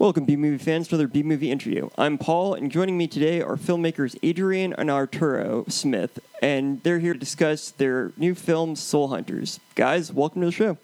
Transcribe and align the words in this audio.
Welcome, 0.00 0.24
B 0.24 0.34
movie 0.34 0.56
fans, 0.56 0.88
to 0.88 0.94
another 0.94 1.08
B 1.08 1.22
movie 1.22 1.50
interview. 1.50 1.90
I'm 1.98 2.16
Paul, 2.16 2.54
and 2.54 2.72
joining 2.72 2.96
me 2.96 3.06
today 3.06 3.42
are 3.42 3.56
filmmakers 3.56 4.18
Adrian 4.22 4.72
and 4.78 4.90
Arturo 4.90 5.66
Smith, 5.68 6.18
and 6.40 6.82
they're 6.84 7.00
here 7.00 7.12
to 7.12 7.18
discuss 7.18 7.72
their 7.72 8.10
new 8.16 8.34
film, 8.34 8.76
Soul 8.76 9.08
Hunters. 9.08 9.60
Guys, 9.74 10.10
welcome 10.10 10.40
to 10.40 10.46
the 10.46 10.52
show. 10.52 10.78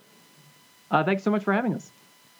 Uh, 0.90 1.02
thanks 1.02 1.22
so 1.22 1.30
much 1.30 1.44
for 1.44 1.54
having 1.54 1.72
us. 1.72 1.90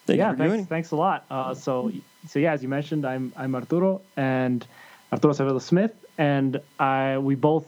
Thank 0.05 0.19
yeah, 0.19 0.29
you 0.29 0.37
for 0.37 0.49
thanks, 0.49 0.69
thanks 0.69 0.91
a 0.91 0.95
lot. 0.95 1.25
Uh, 1.31 1.55
so, 1.55 1.91
so 2.27 2.37
yeah, 2.37 2.53
as 2.53 2.61
you 2.61 2.69
mentioned, 2.69 3.07
I'm 3.07 3.33
I'm 3.35 3.55
Arturo 3.55 3.99
and 4.15 4.63
Arturo 5.11 5.33
Acevedo 5.33 5.59
Smith, 5.59 5.95
and 6.19 6.61
I 6.79 7.17
we 7.17 7.33
both 7.33 7.65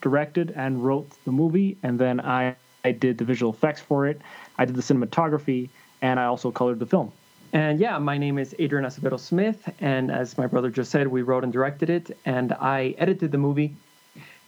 directed 0.00 0.52
and 0.56 0.84
wrote 0.84 1.08
the 1.24 1.30
movie, 1.30 1.76
and 1.84 1.96
then 1.96 2.18
I 2.18 2.56
I 2.84 2.90
did 2.90 3.18
the 3.18 3.24
visual 3.24 3.52
effects 3.52 3.82
for 3.82 4.08
it. 4.08 4.20
I 4.58 4.64
did 4.64 4.74
the 4.74 4.82
cinematography, 4.82 5.68
and 6.02 6.18
I 6.18 6.24
also 6.24 6.50
colored 6.50 6.80
the 6.80 6.86
film. 6.86 7.12
And 7.52 7.78
yeah, 7.78 7.98
my 7.98 8.18
name 8.18 8.38
is 8.38 8.54
Adrian 8.58 8.84
Acevedo 8.84 9.18
Smith, 9.18 9.68
and 9.80 10.10
as 10.10 10.36
my 10.36 10.46
brother 10.46 10.70
just 10.70 10.90
said, 10.90 11.06
we 11.06 11.22
wrote 11.22 11.44
and 11.44 11.52
directed 11.52 11.90
it, 11.90 12.16
and 12.24 12.52
I 12.52 12.94
edited 12.98 13.32
the 13.32 13.38
movie, 13.38 13.74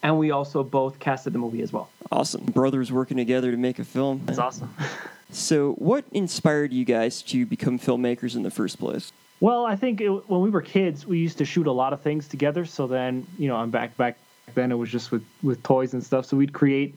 and 0.02 0.18
we 0.18 0.30
also 0.30 0.62
both 0.62 0.98
casted 0.98 1.32
the 1.32 1.38
movie 1.38 1.62
as 1.62 1.72
well. 1.72 1.90
Awesome. 2.10 2.44
Brothers 2.44 2.92
working 2.92 3.16
together 3.16 3.50
to 3.50 3.56
make 3.56 3.78
a 3.78 3.84
film. 3.84 4.22
That's 4.24 4.38
awesome. 4.38 4.74
So, 5.30 5.72
what 5.74 6.06
inspired 6.12 6.72
you 6.72 6.86
guys 6.86 7.20
to 7.24 7.44
become 7.44 7.78
filmmakers 7.78 8.34
in 8.34 8.42
the 8.42 8.50
first 8.50 8.78
place? 8.78 9.12
Well, 9.40 9.66
I 9.66 9.76
think 9.76 10.00
it, 10.00 10.08
when 10.08 10.40
we 10.40 10.48
were 10.50 10.62
kids, 10.62 11.06
we 11.06 11.18
used 11.18 11.36
to 11.38 11.44
shoot 11.44 11.66
a 11.66 11.72
lot 11.72 11.92
of 11.92 12.00
things 12.00 12.26
together. 12.28 12.64
So 12.64 12.86
then, 12.86 13.26
you 13.38 13.46
know, 13.46 13.56
I'm 13.56 13.70
back 13.70 13.94
back 13.98 14.16
then. 14.54 14.72
It 14.72 14.76
was 14.76 14.90
just 14.90 15.10
with 15.10 15.22
with 15.42 15.62
toys 15.62 15.92
and 15.92 16.02
stuff. 16.02 16.24
So 16.24 16.36
we'd 16.36 16.54
create 16.54 16.94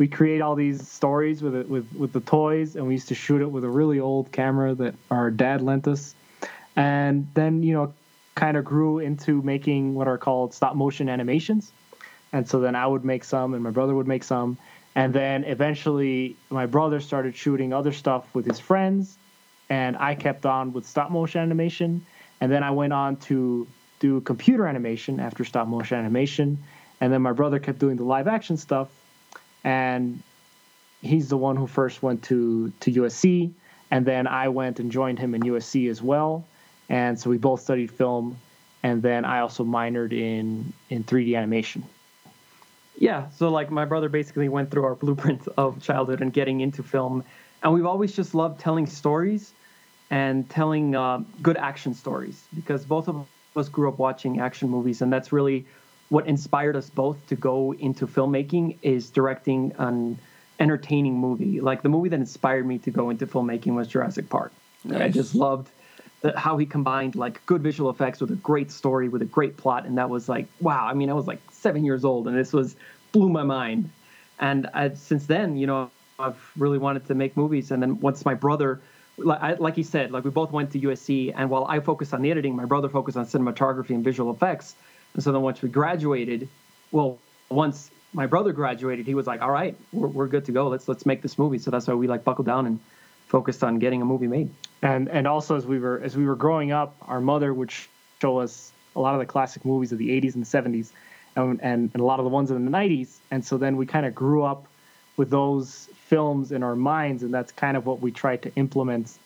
we'd 0.00 0.10
create 0.10 0.40
all 0.40 0.54
these 0.54 0.88
stories 0.88 1.42
with 1.42 1.54
it 1.54 1.68
with 1.68 1.86
with 1.94 2.12
the 2.12 2.20
toys, 2.20 2.74
and 2.74 2.86
we 2.86 2.94
used 2.94 3.08
to 3.08 3.14
shoot 3.14 3.42
it 3.42 3.50
with 3.50 3.64
a 3.64 3.68
really 3.68 4.00
old 4.00 4.32
camera 4.32 4.74
that 4.74 4.94
our 5.10 5.30
dad 5.30 5.60
lent 5.60 5.86
us. 5.86 6.14
And 6.74 7.28
then, 7.34 7.62
you 7.62 7.74
know, 7.74 7.92
kind 8.34 8.56
of 8.56 8.64
grew 8.64 8.98
into 9.00 9.42
making 9.42 9.94
what 9.94 10.08
are 10.08 10.16
called 10.16 10.54
stop 10.54 10.74
motion 10.74 11.08
animations. 11.10 11.70
And 12.32 12.48
so 12.48 12.60
then 12.60 12.74
I 12.74 12.86
would 12.86 13.04
make 13.04 13.24
some, 13.24 13.52
and 13.52 13.62
my 13.62 13.70
brother 13.70 13.94
would 13.94 14.08
make 14.08 14.24
some. 14.24 14.56
And 14.94 15.12
then 15.12 15.44
eventually, 15.44 16.36
my 16.48 16.64
brother 16.64 17.00
started 17.00 17.36
shooting 17.36 17.72
other 17.74 17.92
stuff 17.92 18.24
with 18.34 18.46
his 18.46 18.58
friends, 18.58 19.18
and 19.68 19.96
I 19.98 20.14
kept 20.14 20.46
on 20.46 20.72
with 20.72 20.86
stop 20.86 21.10
motion 21.10 21.42
animation. 21.42 22.06
And 22.40 22.50
then 22.50 22.62
I 22.62 22.70
went 22.70 22.94
on 22.94 23.16
to 23.28 23.66
do 23.98 24.22
computer 24.22 24.66
animation 24.66 25.20
after 25.20 25.44
stop 25.44 25.68
motion 25.68 25.98
animation. 25.98 26.58
And 27.02 27.12
then 27.12 27.20
my 27.20 27.32
brother 27.32 27.58
kept 27.58 27.78
doing 27.78 27.96
the 27.96 28.04
live 28.04 28.26
action 28.26 28.56
stuff. 28.56 28.88
And 29.64 30.22
he's 31.02 31.28
the 31.28 31.36
one 31.36 31.56
who 31.56 31.66
first 31.66 32.02
went 32.02 32.22
to, 32.24 32.72
to 32.80 32.92
USC. 32.92 33.52
And 33.90 34.06
then 34.06 34.26
I 34.26 34.48
went 34.48 34.80
and 34.80 34.90
joined 34.90 35.18
him 35.18 35.34
in 35.34 35.42
USC 35.42 35.90
as 35.90 36.00
well. 36.00 36.44
And 36.88 37.18
so 37.18 37.30
we 37.30 37.38
both 37.38 37.60
studied 37.60 37.90
film. 37.90 38.36
And 38.82 39.02
then 39.02 39.24
I 39.24 39.40
also 39.40 39.64
minored 39.64 40.12
in, 40.12 40.72
in 40.88 41.04
3D 41.04 41.36
animation. 41.36 41.84
Yeah, 43.00 43.30
so 43.30 43.48
like 43.48 43.70
my 43.70 43.86
brother 43.86 44.10
basically 44.10 44.50
went 44.50 44.70
through 44.70 44.84
our 44.84 44.94
blueprint 44.94 45.48
of 45.56 45.82
childhood 45.82 46.20
and 46.20 46.32
getting 46.32 46.60
into 46.60 46.82
film, 46.82 47.24
and 47.62 47.72
we've 47.72 47.86
always 47.86 48.12
just 48.12 48.34
loved 48.34 48.60
telling 48.60 48.86
stories 48.86 49.52
and 50.10 50.48
telling 50.50 50.94
uh, 50.94 51.22
good 51.40 51.56
action 51.56 51.94
stories 51.94 52.44
because 52.54 52.84
both 52.84 53.08
of 53.08 53.26
us 53.56 53.68
grew 53.70 53.88
up 53.88 53.98
watching 53.98 54.38
action 54.38 54.68
movies, 54.68 55.00
and 55.00 55.10
that's 55.10 55.32
really 55.32 55.64
what 56.10 56.26
inspired 56.26 56.76
us 56.76 56.90
both 56.90 57.16
to 57.28 57.36
go 57.36 57.72
into 57.74 58.06
filmmaking 58.06 58.76
is 58.82 59.10
directing 59.10 59.72
an 59.78 60.18
entertaining 60.58 61.14
movie. 61.14 61.60
Like 61.60 61.82
the 61.82 61.88
movie 61.88 62.10
that 62.10 62.20
inspired 62.20 62.66
me 62.66 62.78
to 62.78 62.90
go 62.90 63.10
into 63.10 63.26
filmmaking 63.26 63.74
was 63.74 63.88
Jurassic 63.88 64.28
Park. 64.28 64.52
Like, 64.84 65.02
I 65.02 65.08
just 65.08 65.34
loved 65.34 65.70
the, 66.20 66.38
how 66.38 66.58
he 66.58 66.66
combined 66.66 67.14
like 67.14 67.44
good 67.46 67.62
visual 67.62 67.90
effects 67.90 68.20
with 68.20 68.30
a 68.30 68.36
great 68.36 68.70
story 68.70 69.08
with 69.08 69.22
a 69.22 69.26
great 69.26 69.56
plot, 69.56 69.86
and 69.86 69.96
that 69.98 70.10
was 70.10 70.28
like 70.28 70.46
wow. 70.60 70.86
I 70.86 70.94
mean, 70.94 71.10
I 71.10 71.14
was 71.14 71.26
like 71.26 71.40
seven 71.50 71.84
years 71.84 72.04
old, 72.04 72.26
and 72.28 72.36
this 72.36 72.52
was 72.52 72.76
blew 73.12 73.28
my 73.28 73.42
mind. 73.42 73.90
And 74.40 74.68
I, 74.74 74.94
since 74.94 75.26
then, 75.26 75.56
you 75.56 75.66
know, 75.66 75.90
I've 76.18 76.50
really 76.56 76.78
wanted 76.78 77.06
to 77.06 77.14
make 77.14 77.36
movies. 77.36 77.70
And 77.70 77.82
then 77.82 78.00
once 78.00 78.24
my 78.24 78.34
brother, 78.34 78.80
like, 79.18 79.42
I, 79.42 79.52
like 79.54 79.76
he 79.76 79.82
said, 79.82 80.12
like 80.12 80.24
we 80.24 80.30
both 80.30 80.50
went 80.50 80.72
to 80.72 80.80
USC, 80.80 81.32
and 81.36 81.50
while 81.50 81.66
I 81.66 81.78
focused 81.80 82.12
on 82.14 82.22
the 82.22 82.30
editing, 82.30 82.56
my 82.56 82.64
brother 82.64 82.88
focused 82.88 83.16
on 83.16 83.26
cinematography 83.26 83.90
and 83.90 84.02
visual 84.02 84.32
effects. 84.32 84.74
And 85.14 85.22
so 85.22 85.32
then 85.32 85.42
once 85.42 85.62
we 85.62 85.68
graduated, 85.68 86.48
well, 86.92 87.18
once 87.48 87.90
my 88.12 88.26
brother 88.26 88.52
graduated, 88.52 89.06
he 89.06 89.14
was 89.14 89.26
like, 89.26 89.40
"All 89.42 89.50
right, 89.50 89.76
we're, 89.92 90.08
we're 90.08 90.26
good 90.28 90.44
to 90.46 90.52
go. 90.52 90.68
Let's 90.68 90.88
let's 90.88 91.06
make 91.06 91.22
this 91.22 91.38
movie." 91.38 91.58
So 91.58 91.70
that's 91.70 91.86
why 91.86 91.94
we 91.94 92.06
like 92.06 92.24
buckled 92.24 92.46
down 92.46 92.66
and 92.66 92.80
focused 93.28 93.62
on 93.62 93.78
getting 93.78 94.02
a 94.02 94.04
movie 94.04 94.26
made. 94.26 94.50
and 94.82 95.08
and 95.08 95.26
also 95.26 95.56
as 95.56 95.66
we 95.66 95.78
were 95.78 96.00
as 96.02 96.16
we 96.16 96.24
were 96.24 96.36
growing 96.36 96.72
up, 96.72 96.96
our 97.02 97.20
mother 97.20 97.52
would 97.54 97.72
show 98.20 98.38
us 98.38 98.72
a 98.96 99.00
lot 99.00 99.14
of 99.14 99.20
the 99.20 99.26
classic 99.26 99.64
movies 99.64 99.92
of 99.92 99.98
the 99.98 100.08
80s 100.20 100.34
and 100.34 100.44
70s, 100.44 100.90
and 101.36 101.60
and, 101.62 101.90
and 101.94 102.00
a 102.00 102.04
lot 102.04 102.18
of 102.18 102.24
the 102.24 102.30
ones 102.30 102.50
in 102.50 102.64
the 102.64 102.70
90s. 102.70 103.18
And 103.30 103.44
so 103.44 103.56
then 103.56 103.76
we 103.76 103.86
kind 103.86 104.06
of 104.06 104.14
grew 104.14 104.42
up 104.42 104.66
with 105.16 105.30
those 105.30 105.88
films 106.06 106.50
in 106.50 106.62
our 106.62 106.74
minds, 106.74 107.22
and 107.22 107.32
that's 107.32 107.52
kind 107.52 107.76
of 107.76 107.86
what 107.86 108.00
we 108.00 108.10
tried 108.10 108.42
to 108.42 108.54
implement 108.56 109.16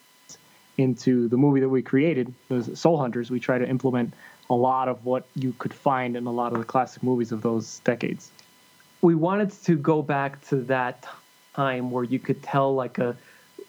into 0.77 1.28
the 1.28 1.37
movie 1.37 1.61
that 1.61 1.69
we 1.69 1.83
created, 1.83 2.34
the 2.49 2.77
Soul 2.77 2.99
Hunters. 2.99 3.31
We 3.31 3.41
try 3.41 3.59
to 3.59 3.69
implement 3.69 4.12
a 4.50 4.55
lot 4.55 4.88
of 4.88 5.05
what 5.05 5.25
you 5.34 5.55
could 5.59 5.72
find 5.72 6.16
in 6.16 6.27
a 6.27 6.32
lot 6.32 6.53
of 6.53 6.59
the 6.59 6.65
classic 6.65 7.03
movies 7.03 7.32
of 7.32 7.43
those 7.43 7.81
decades. 7.81 8.31
we 9.03 9.15
wanted 9.15 9.50
to 9.65 9.77
go 9.77 10.03
back 10.03 10.41
to 10.49 10.56
that 10.56 11.06
time 11.55 11.91
where 11.91 12.05
you 12.05 12.19
could 12.19 12.43
tell 12.43 12.75
like 12.75 12.99
a 12.99 13.16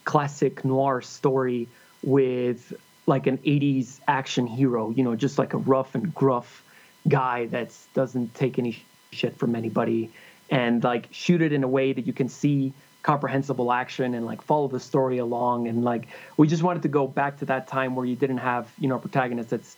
classic 0.03 0.63
noir 0.63 1.01
story 1.01 1.67
with 2.03 2.73
like 3.07 3.27
an 3.27 3.37
80s 3.39 3.99
action 4.07 4.47
hero 4.47 4.91
you 4.91 5.03
know 5.03 5.15
just 5.15 5.37
like 5.37 5.53
a 5.53 5.57
rough 5.57 5.95
and 5.95 6.13
gruff 6.13 6.63
guy 7.07 7.45
that 7.47 7.71
doesn't 7.93 8.33
take 8.33 8.57
any 8.57 8.83
shit 9.11 9.37
from 9.37 9.55
anybody 9.55 10.11
and 10.49 10.83
like 10.83 11.07
shoot 11.11 11.41
it 11.41 11.51
in 11.51 11.63
a 11.63 11.67
way 11.67 11.93
that 11.93 12.05
you 12.05 12.13
can 12.13 12.29
see 12.29 12.73
comprehensible 13.03 13.71
action 13.71 14.15
and 14.15 14.25
like 14.25 14.41
follow 14.41 14.67
the 14.67 14.79
story 14.79 15.19
along 15.19 15.67
and 15.67 15.83
like 15.83 16.07
we 16.37 16.47
just 16.47 16.63
wanted 16.63 16.81
to 16.81 16.87
go 16.87 17.07
back 17.07 17.37
to 17.37 17.45
that 17.45 17.67
time 17.67 17.95
where 17.95 18.05
you 18.05 18.15
didn't 18.15 18.39
have 18.39 18.71
you 18.79 18.87
know 18.87 18.95
a 18.95 18.99
protagonist 18.99 19.51
that's 19.51 19.77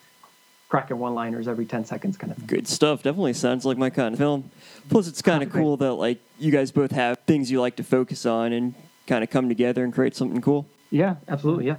cracking 0.70 1.00
one 1.00 1.14
liners 1.14 1.48
every 1.48 1.66
10 1.66 1.86
seconds 1.86 2.18
kind 2.18 2.32
of 2.32 2.38
thing 2.38 2.48
Good 2.48 2.68
stuff. 2.68 3.04
Definitely 3.04 3.34
sounds 3.34 3.66
like 3.66 3.78
my 3.78 3.90
kind 3.90 4.14
of 4.14 4.20
film. 4.20 4.52
Plus, 4.90 5.08
it's 5.08 5.22
kind 5.22 5.44
of 5.44 5.52
cool 5.52 5.78
that 5.78 5.94
like 5.94 6.20
you 6.40 6.52
guys 6.52 6.72
both 6.72 6.92
have 6.92 7.20
things 7.20 7.50
you 7.50 7.62
like 7.62 7.78
to 7.78 7.84
focus 7.84 8.26
on 8.26 8.54
and 8.54 8.76
kind 9.06 9.24
of 9.24 9.30
come 9.30 9.48
together 9.50 9.84
and 9.84 9.94
create 9.94 10.16
something 10.16 10.42
cool. 10.42 10.66
Yeah, 10.90 11.16
absolutely 11.28 11.68
yeah 11.68 11.78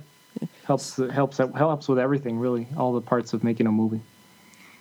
helps 0.68 0.96
helps 1.10 1.38
helps 1.38 1.88
with 1.88 1.98
everything 1.98 2.38
really, 2.38 2.66
all 2.76 2.92
the 2.92 3.00
parts 3.00 3.32
of 3.32 3.42
making 3.42 3.66
a 3.66 3.72
movie. 3.72 4.00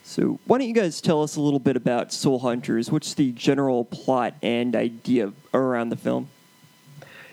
So, 0.04 0.38
why 0.46 0.58
don't 0.58 0.68
you 0.68 0.74
guys 0.74 1.00
tell 1.00 1.22
us 1.22 1.36
a 1.36 1.40
little 1.40 1.58
bit 1.58 1.76
about 1.76 2.12
Soul 2.12 2.38
Hunters? 2.38 2.90
What's 2.90 3.14
the 3.14 3.32
general 3.32 3.84
plot 3.84 4.34
and 4.42 4.76
idea 4.76 5.32
around 5.52 5.90
the 5.90 5.96
film? 5.96 6.28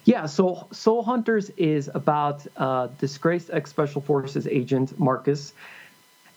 Yeah, 0.03 0.25
so 0.25 0.67
Soul 0.71 1.03
Hunters 1.03 1.49
is 1.51 1.89
about 1.93 2.45
uh, 2.57 2.87
disgraced 2.99 3.49
ex 3.51 3.69
Special 3.69 4.01
Forces 4.01 4.47
agent 4.47 4.97
Marcus, 4.99 5.53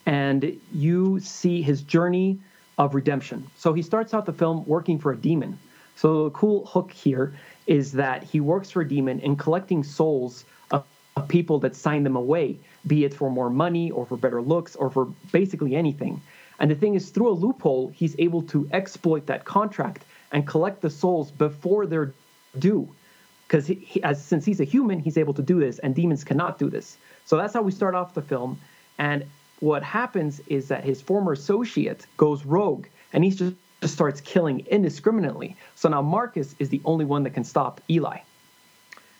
and 0.08 0.58
you 0.72 1.20
see 1.20 1.60
his 1.60 1.82
journey 1.82 2.40
of 2.78 2.94
redemption. 2.94 3.46
So 3.58 3.74
he 3.74 3.82
starts 3.82 4.14
out 4.14 4.24
the 4.24 4.32
film 4.32 4.64
working 4.64 4.98
for 4.98 5.12
a 5.12 5.16
demon. 5.16 5.58
So 5.96 6.24
the 6.24 6.30
cool 6.30 6.64
hook 6.64 6.90
here 6.90 7.34
is 7.66 7.92
that 7.92 8.22
he 8.22 8.40
works 8.40 8.70
for 8.70 8.80
a 8.80 8.88
demon 8.88 9.20
and 9.20 9.38
collecting 9.38 9.84
souls 9.84 10.46
of, 10.70 10.86
of 11.14 11.28
people 11.28 11.58
that 11.58 11.76
sign 11.76 12.04
them 12.04 12.16
away, 12.16 12.56
be 12.86 13.04
it 13.04 13.12
for 13.12 13.30
more 13.30 13.50
money 13.50 13.90
or 13.90 14.06
for 14.06 14.16
better 14.16 14.40
looks 14.40 14.74
or 14.76 14.88
for 14.88 15.08
basically 15.30 15.76
anything. 15.76 16.22
And 16.58 16.70
the 16.70 16.74
thing 16.74 16.94
is, 16.94 17.10
through 17.10 17.28
a 17.28 17.36
loophole, 17.44 17.88
he's 17.94 18.16
able 18.18 18.40
to 18.44 18.66
exploit 18.72 19.26
that 19.26 19.44
contract 19.44 20.04
and 20.32 20.46
collect 20.46 20.80
the 20.80 20.90
souls 20.90 21.30
before 21.30 21.84
they're 21.84 22.14
due 22.58 22.88
because 23.46 23.66
he, 23.66 23.74
he, 23.74 24.02
as 24.02 24.24
since 24.24 24.46
he's 24.46 24.60
a 24.60 24.64
human, 24.64 25.00
he's 25.00 25.18
able 25.18 25.34
to 25.34 25.42
do 25.42 25.60
this, 25.60 25.78
and 25.80 25.94
demons 25.94 26.24
cannot 26.24 26.58
do 26.58 26.70
this. 26.70 26.96
So 27.26 27.36
that's 27.36 27.52
how 27.52 27.60
we 27.60 27.72
start 27.72 27.94
off 27.94 28.14
the 28.14 28.22
film. 28.22 28.58
And 28.98 29.24
what 29.60 29.82
happens 29.82 30.40
is 30.46 30.68
that 30.68 30.84
his 30.84 31.00
former 31.00 31.32
associate 31.32 32.06
goes 32.16 32.44
rogue 32.44 32.86
and 33.12 33.24
he 33.24 33.30
just, 33.30 33.54
just 33.80 33.94
starts 33.94 34.20
killing 34.20 34.60
indiscriminately. 34.70 35.56
So 35.74 35.88
now 35.88 36.02
Marcus 36.02 36.54
is 36.58 36.68
the 36.68 36.80
only 36.84 37.04
one 37.04 37.22
that 37.24 37.30
can 37.30 37.44
stop 37.44 37.80
Eli. 37.90 38.18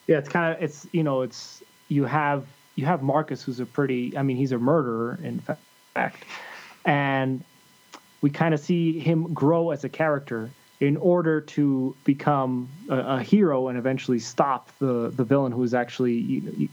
Yeah, 0.06 0.18
it's 0.18 0.28
kind 0.28 0.56
of 0.56 0.62
it's 0.62 0.86
you 0.92 1.02
know 1.02 1.22
it's 1.22 1.62
you 1.88 2.04
have 2.04 2.46
you 2.76 2.86
have 2.86 3.02
Marcus 3.02 3.42
who's 3.42 3.60
a 3.60 3.66
pretty 3.66 4.16
I 4.16 4.22
mean 4.22 4.36
he's 4.36 4.52
a 4.52 4.58
murderer 4.58 5.18
in 5.22 5.40
fact, 5.94 6.24
and 6.84 7.44
we 8.22 8.30
kind 8.30 8.54
of 8.54 8.60
see 8.60 8.98
him 8.98 9.34
grow 9.34 9.70
as 9.70 9.84
a 9.84 9.88
character 9.88 10.50
in 10.80 10.96
order 10.96 11.40
to 11.40 11.94
become 12.04 12.68
a, 12.88 12.98
a, 12.98 13.22
hero 13.22 13.68
and 13.68 13.76
eventually 13.76 14.18
stop 14.18 14.70
the 14.78 15.12
the 15.14 15.24
villain 15.24 15.52
who 15.52 15.62
is 15.62 15.74
actually 15.74 16.22
he, 16.22 16.70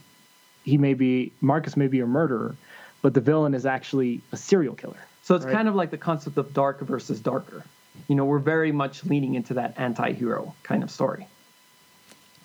he 0.63 0.77
may 0.77 0.93
be 0.93 1.31
Marcus 1.41 1.75
may 1.75 1.87
be 1.87 1.99
a 1.99 2.07
murderer, 2.07 2.55
but 3.05 3.13
the 3.13 3.21
villain 3.21 3.53
is 3.53 3.67
actually 3.67 4.19
a 4.31 4.37
serial 4.37 4.73
killer. 4.73 4.97
So 5.21 5.35
it's 5.35 5.45
right? 5.45 5.53
kind 5.53 5.67
of 5.67 5.75
like 5.75 5.91
the 5.91 5.97
concept 5.97 6.39
of 6.39 6.51
dark 6.55 6.79
versus 6.79 7.19
darker. 7.19 7.63
You 8.07 8.15
know, 8.15 8.25
we're 8.25 8.39
very 8.39 8.71
much 8.71 9.05
leaning 9.05 9.35
into 9.35 9.53
that 9.53 9.75
anti-hero 9.77 10.55
kind 10.63 10.81
of 10.81 10.89
story. 10.89 11.27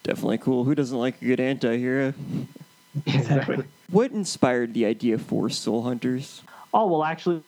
Definitely 0.02 0.36
cool. 0.36 0.64
Who 0.64 0.74
doesn't 0.74 0.98
like 0.98 1.22
a 1.22 1.24
good 1.24 1.40
anti-hero? 1.40 2.12
exactly. 3.06 3.64
What 3.90 4.10
inspired 4.10 4.74
the 4.74 4.84
idea 4.84 5.16
for 5.16 5.48
Soul 5.48 5.84
Hunters? 5.84 6.42
Oh 6.74 6.88
well, 6.88 7.04
actually, 7.04 7.42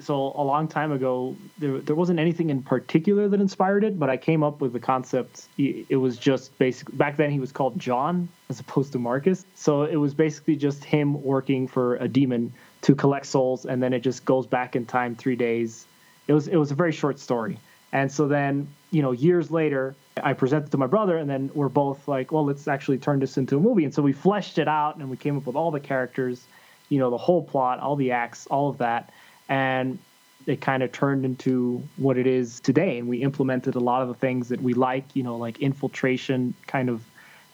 so 0.00 0.32
a 0.34 0.42
long 0.42 0.68
time 0.68 0.90
ago, 0.90 1.36
there 1.58 1.78
there 1.78 1.94
wasn't 1.94 2.18
anything 2.18 2.48
in 2.48 2.62
particular 2.62 3.28
that 3.28 3.40
inspired 3.40 3.84
it, 3.84 3.98
but 3.98 4.08
I 4.08 4.16
came 4.16 4.42
up 4.42 4.60
with 4.62 4.72
the 4.72 4.80
concept. 4.80 5.48
It 5.58 6.00
was 6.00 6.16
just 6.16 6.56
basically 6.58 6.96
back 6.96 7.16
then 7.16 7.30
he 7.30 7.40
was 7.40 7.52
called 7.52 7.78
John 7.78 8.28
as 8.48 8.58
opposed 8.58 8.92
to 8.92 8.98
Marcus, 8.98 9.44
so 9.54 9.82
it 9.82 9.96
was 9.96 10.14
basically 10.14 10.56
just 10.56 10.82
him 10.82 11.22
working 11.22 11.68
for 11.68 11.96
a 11.96 12.08
demon 12.08 12.54
to 12.82 12.94
collect 12.94 13.26
souls, 13.26 13.66
and 13.66 13.82
then 13.82 13.92
it 13.92 14.00
just 14.00 14.24
goes 14.24 14.46
back 14.46 14.76
in 14.76 14.86
time 14.86 15.14
three 15.14 15.36
days. 15.36 15.84
It 16.26 16.32
was 16.32 16.48
it 16.48 16.56
was 16.56 16.70
a 16.70 16.74
very 16.74 16.92
short 16.92 17.18
story, 17.18 17.58
and 17.92 18.10
so 18.10 18.28
then 18.28 18.68
you 18.90 19.02
know 19.02 19.12
years 19.12 19.50
later. 19.50 19.94
I 20.22 20.32
presented 20.32 20.70
to 20.70 20.78
my 20.78 20.86
brother, 20.86 21.18
and 21.18 21.28
then 21.28 21.50
we're 21.52 21.68
both 21.68 22.08
like, 22.08 22.32
"Well, 22.32 22.46
let's 22.46 22.66
actually 22.66 22.96
turn 22.96 23.20
this 23.20 23.36
into 23.36 23.58
a 23.58 23.60
movie." 23.60 23.84
And 23.84 23.92
so 23.92 24.00
we 24.00 24.14
fleshed 24.14 24.56
it 24.56 24.66
out, 24.66 24.96
and 24.96 25.10
we 25.10 25.18
came 25.18 25.36
up 25.36 25.44
with 25.44 25.56
all 25.56 25.70
the 25.70 25.78
characters, 25.78 26.42
you 26.88 26.98
know, 26.98 27.10
the 27.10 27.18
whole 27.18 27.44
plot, 27.44 27.80
all 27.80 27.96
the 27.96 28.12
acts, 28.12 28.46
all 28.46 28.70
of 28.70 28.78
that 28.78 29.12
and 29.48 29.98
it 30.46 30.60
kind 30.60 30.82
of 30.82 30.92
turned 30.92 31.24
into 31.24 31.82
what 31.96 32.16
it 32.16 32.26
is 32.26 32.60
today. 32.60 32.98
And 32.98 33.08
we 33.08 33.22
implemented 33.22 33.74
a 33.74 33.80
lot 33.80 34.02
of 34.02 34.08
the 34.08 34.14
things 34.14 34.48
that 34.48 34.62
we 34.62 34.74
like 34.74 35.04
you 35.14 35.22
know 35.22 35.36
like 35.36 35.58
infiltration 35.58 36.54
kind 36.66 36.88
of 36.88 37.04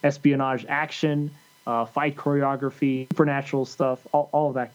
espionage 0.05 0.67
action 0.69 1.31
uh, 1.67 1.85
fight 1.85 2.17
choreography 2.17 3.09
supernatural 3.09 3.65
stuff 3.65 4.06
all, 4.12 4.29
all 4.33 4.49
of 4.49 4.55
that. 4.55 4.73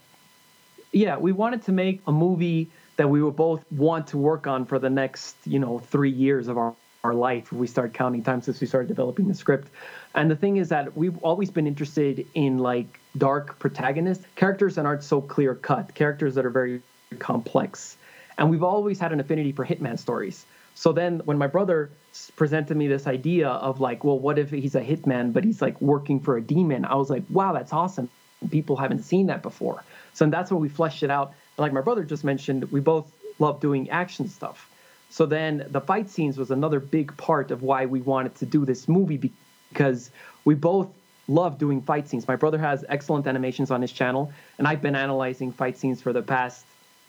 Yeah 0.92 1.18
we 1.18 1.32
wanted 1.32 1.64
to 1.64 1.72
make 1.72 2.02
a 2.08 2.12
movie 2.12 2.70
that 2.96 3.10
we 3.10 3.22
would 3.22 3.36
both 3.36 3.64
want 3.72 4.08
to 4.08 4.18
work 4.18 4.48
on 4.48 4.66
for 4.66 4.80
the 4.80 4.90
next 4.90 5.36
you 5.46 5.60
know 5.60 5.80
three 5.80 6.10
years 6.10 6.48
of 6.48 6.58
our, 6.58 6.74
our 7.04 7.14
life 7.14 7.52
if 7.52 7.54
we 7.54 7.68
start 7.68 7.94
counting 7.94 8.24
time 8.24 8.42
since 8.42 8.60
we 8.60 8.68
started 8.68 8.88
developing 8.88 9.28
the 9.28 9.36
script. 9.36 9.70
And 10.16 10.32
the 10.32 10.36
thing 10.36 10.58
is 10.58 10.70
that 10.70 10.98
we've 10.98 11.18
always 11.20 11.52
been 11.52 11.68
interested 11.68 12.26
in 12.34 12.58
like 12.58 13.00
dark 13.18 13.60
protagonists 13.60 14.26
characters 14.36 14.76
that 14.76 14.86
aren't 14.86 15.04
so 15.04 15.22
clear 15.22 15.54
cut 15.54 15.94
characters 15.94 16.34
that 16.36 16.46
are 16.46 16.50
very 16.50 16.82
complex. 17.20 17.98
And 18.38 18.50
we've 18.50 18.64
always 18.64 19.00
had 19.00 19.12
an 19.12 19.20
affinity 19.20 19.52
for 19.52 19.66
hitman 19.66 19.98
stories. 19.98 20.46
So 20.76 20.92
then 20.92 21.22
when 21.26 21.38
my 21.38 21.48
brother 21.48 21.90
presented 22.36 22.78
me 22.78 22.88
this 22.88 23.08
idea 23.08 23.50
of 23.50 23.80
like, 23.82 24.04
well, 24.04 24.20
what 24.20 24.38
if 24.38 24.52
he's 24.52 24.76
a 24.76 24.82
hitman, 24.82 25.34
but 25.34 25.44
he's 25.44 25.62
like 25.62 25.80
working 25.82 26.20
for 26.20 26.38
a 26.38 26.42
demon? 26.42 26.86
I 26.86 26.96
was 26.96 27.10
like, 27.10 27.24
wow, 27.30 27.54
that's 27.54 27.74
awesome. 27.74 28.10
People 28.52 28.76
haven't 28.76 29.04
seen 29.04 29.28
that 29.28 29.42
before. 29.42 29.84
So 30.14 30.28
that's 30.28 30.52
when 30.52 30.62
we 30.62 30.70
fleshed 30.70 31.02
it 31.02 31.10
out. 31.10 31.30
And 31.30 31.64
like 31.64 31.74
my 31.74 31.82
brother 31.82 32.04
just 32.04 32.24
mentioned, 32.24 32.72
we 32.72 32.80
both 32.80 33.12
love 33.40 33.60
doing 33.60 33.90
action 33.90 34.30
stuff. 34.30 34.70
So 35.10 35.26
then 35.26 35.66
the 35.70 35.82
fight 35.82 36.10
scenes 36.10 36.38
was 36.38 36.52
another 36.52 36.80
big 36.80 37.16
part 37.18 37.50
of 37.50 37.64
why 37.64 37.86
we 37.86 38.02
wanted 38.02 38.36
to 38.36 38.46
do 38.46 38.66
this 38.66 38.88
movie 38.88 39.32
because 39.70 40.12
we 40.46 40.54
both 40.54 40.90
love 41.28 41.58
doing 41.58 41.82
fight 41.82 42.08
scenes. 42.08 42.28
My 42.28 42.36
brother 42.36 42.58
has 42.58 42.86
excellent 42.88 43.26
animations 43.26 43.72
on 43.72 43.82
his 43.82 43.92
channel, 43.92 44.32
and 44.58 44.68
I've 44.68 44.82
been 44.82 44.96
analyzing 44.96 45.52
fight 45.52 45.78
scenes 45.78 46.02
for 46.02 46.14
the 46.14 46.22
past 46.22 46.66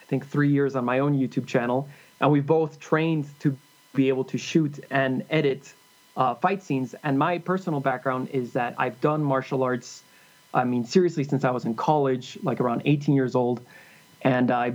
think 0.09 0.27
three 0.27 0.51
years 0.51 0.75
on 0.75 0.85
my 0.85 0.99
own 0.99 1.17
YouTube 1.17 1.47
channel, 1.47 1.89
and 2.21 2.33
we 2.33 2.41
both 2.41 2.81
trained 2.81 3.27
to 3.41 3.57
be 3.95 4.09
able 4.09 4.25
to 4.25 4.39
shoot 4.39 4.81
and 4.91 5.25
edit 5.31 5.73
uh, 6.17 6.35
fight 6.35 6.63
scenes. 6.63 6.95
And 7.05 7.19
my 7.19 7.39
personal 7.39 7.81
background 7.81 8.29
is 8.33 8.53
that 8.55 8.75
I've 8.79 9.01
done 9.01 9.23
martial 9.23 9.63
arts. 9.63 10.03
I 10.53 10.65
mean, 10.65 10.85
seriously, 10.85 11.25
since 11.25 11.45
I 11.45 11.51
was 11.51 11.65
in 11.65 11.75
college, 11.75 12.39
like 12.43 12.61
around 12.61 12.83
18 12.85 13.15
years 13.15 13.35
old, 13.35 13.61
and 14.23 14.51
I, 14.51 14.73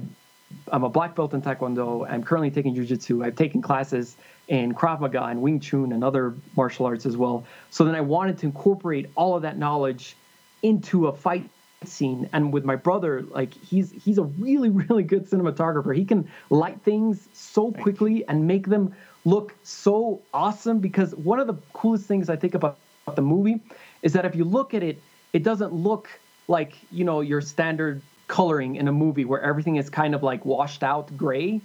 I'm 0.71 0.83
a 0.83 0.89
black 0.89 1.15
belt 1.15 1.33
in 1.33 1.41
Taekwondo. 1.41 2.09
I'm 2.09 2.23
currently 2.23 2.51
taking 2.51 2.75
Jiu-Jitsu. 2.75 3.23
I've 3.23 3.35
taken 3.35 3.61
classes 3.61 4.15
in 4.47 4.73
Krav 4.73 4.99
Maga 4.99 5.23
and 5.23 5.41
Wing 5.41 5.59
Chun 5.59 5.91
and 5.91 6.03
other 6.03 6.33
martial 6.55 6.85
arts 6.85 7.05
as 7.05 7.17
well. 7.17 7.45
So 7.71 7.83
then 7.83 7.95
I 7.95 8.01
wanted 8.01 8.37
to 8.39 8.45
incorporate 8.45 9.09
all 9.15 9.35
of 9.35 9.41
that 9.41 9.57
knowledge 9.57 10.15
into 10.61 11.07
a 11.07 11.13
fight 11.13 11.49
scene 11.87 12.29
and 12.33 12.53
with 12.53 12.65
my 12.65 12.75
brother 12.75 13.21
like 13.21 13.53
he's 13.53 13.91
he's 13.91 14.17
a 14.17 14.23
really 14.23 14.69
really 14.89 15.03
good 15.03 15.29
cinematographer. 15.29 15.95
He 15.95 16.05
can 16.05 16.29
light 16.49 16.81
things 16.81 17.27
so 17.33 17.71
quickly 17.71 18.25
and 18.27 18.47
make 18.47 18.67
them 18.67 18.93
look 19.25 19.53
so 19.63 20.21
awesome 20.33 20.79
because 20.79 21.15
one 21.15 21.39
of 21.39 21.47
the 21.47 21.55
coolest 21.71 22.05
things 22.05 22.29
i 22.29 22.35
think 22.35 22.55
about, 22.55 22.77
about 23.07 23.15
the 23.15 23.21
movie 23.21 23.61
is 24.01 24.11
that 24.11 24.25
if 24.25 24.35
you 24.35 24.43
look 24.43 24.73
at 24.73 24.83
it 24.83 25.01
it 25.31 25.43
doesn't 25.43 25.71
look 25.71 26.09
like 26.49 26.73
you 26.91 27.05
know 27.05 27.21
your 27.21 27.39
standard 27.39 28.01
coloring 28.27 28.75
in 28.75 28.89
a 28.89 28.91
movie 28.91 29.23
where 29.23 29.41
everything 29.41 29.77
is 29.77 29.89
kind 29.89 30.13
of 30.13 30.23
like 30.23 30.43
washed 30.43 30.83
out 30.83 31.15
gray 31.17 31.61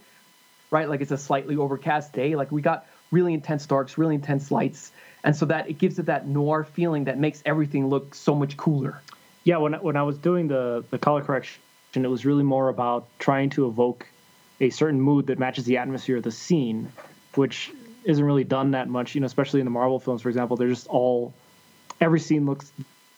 right? 0.70 0.88
Like 0.88 1.00
it's 1.00 1.10
a 1.10 1.16
slightly 1.16 1.56
overcast 1.56 2.12
day. 2.12 2.36
Like 2.36 2.52
we 2.52 2.60
got 2.60 2.86
really 3.10 3.34
intense 3.34 3.66
darks 3.66 3.98
really 3.98 4.14
intense 4.14 4.50
lights 4.50 4.92
and 5.24 5.34
so 5.34 5.46
that 5.46 5.68
it 5.68 5.78
gives 5.78 5.98
it 5.98 6.06
that 6.06 6.26
noir 6.26 6.64
feeling 6.64 7.04
that 7.04 7.18
makes 7.18 7.42
everything 7.46 7.88
look 7.88 8.14
so 8.14 8.34
much 8.34 8.56
cooler 8.56 9.00
yeah, 9.48 9.56
when 9.56 9.72
when 9.72 9.96
I 9.96 10.02
was 10.02 10.18
doing 10.18 10.46
the 10.46 10.84
the 10.90 10.98
color 10.98 11.22
correction, 11.22 11.58
it 11.94 12.06
was 12.06 12.26
really 12.26 12.42
more 12.42 12.68
about 12.68 13.06
trying 13.18 13.48
to 13.50 13.66
evoke 13.66 14.06
a 14.60 14.68
certain 14.68 15.00
mood 15.00 15.28
that 15.28 15.38
matches 15.38 15.64
the 15.64 15.78
atmosphere 15.78 16.18
of 16.18 16.22
the 16.22 16.30
scene, 16.30 16.92
which 17.34 17.72
isn't 18.04 18.22
really 18.22 18.44
done 18.44 18.72
that 18.72 18.88
much. 18.90 19.14
You 19.14 19.22
know, 19.22 19.26
especially 19.26 19.60
in 19.60 19.64
the 19.64 19.70
Marvel 19.70 19.98
films, 20.00 20.20
for 20.20 20.28
example, 20.28 20.58
they're 20.58 20.68
just 20.68 20.86
all 20.88 21.32
every 21.98 22.20
scene 22.20 22.44
looks 22.44 22.70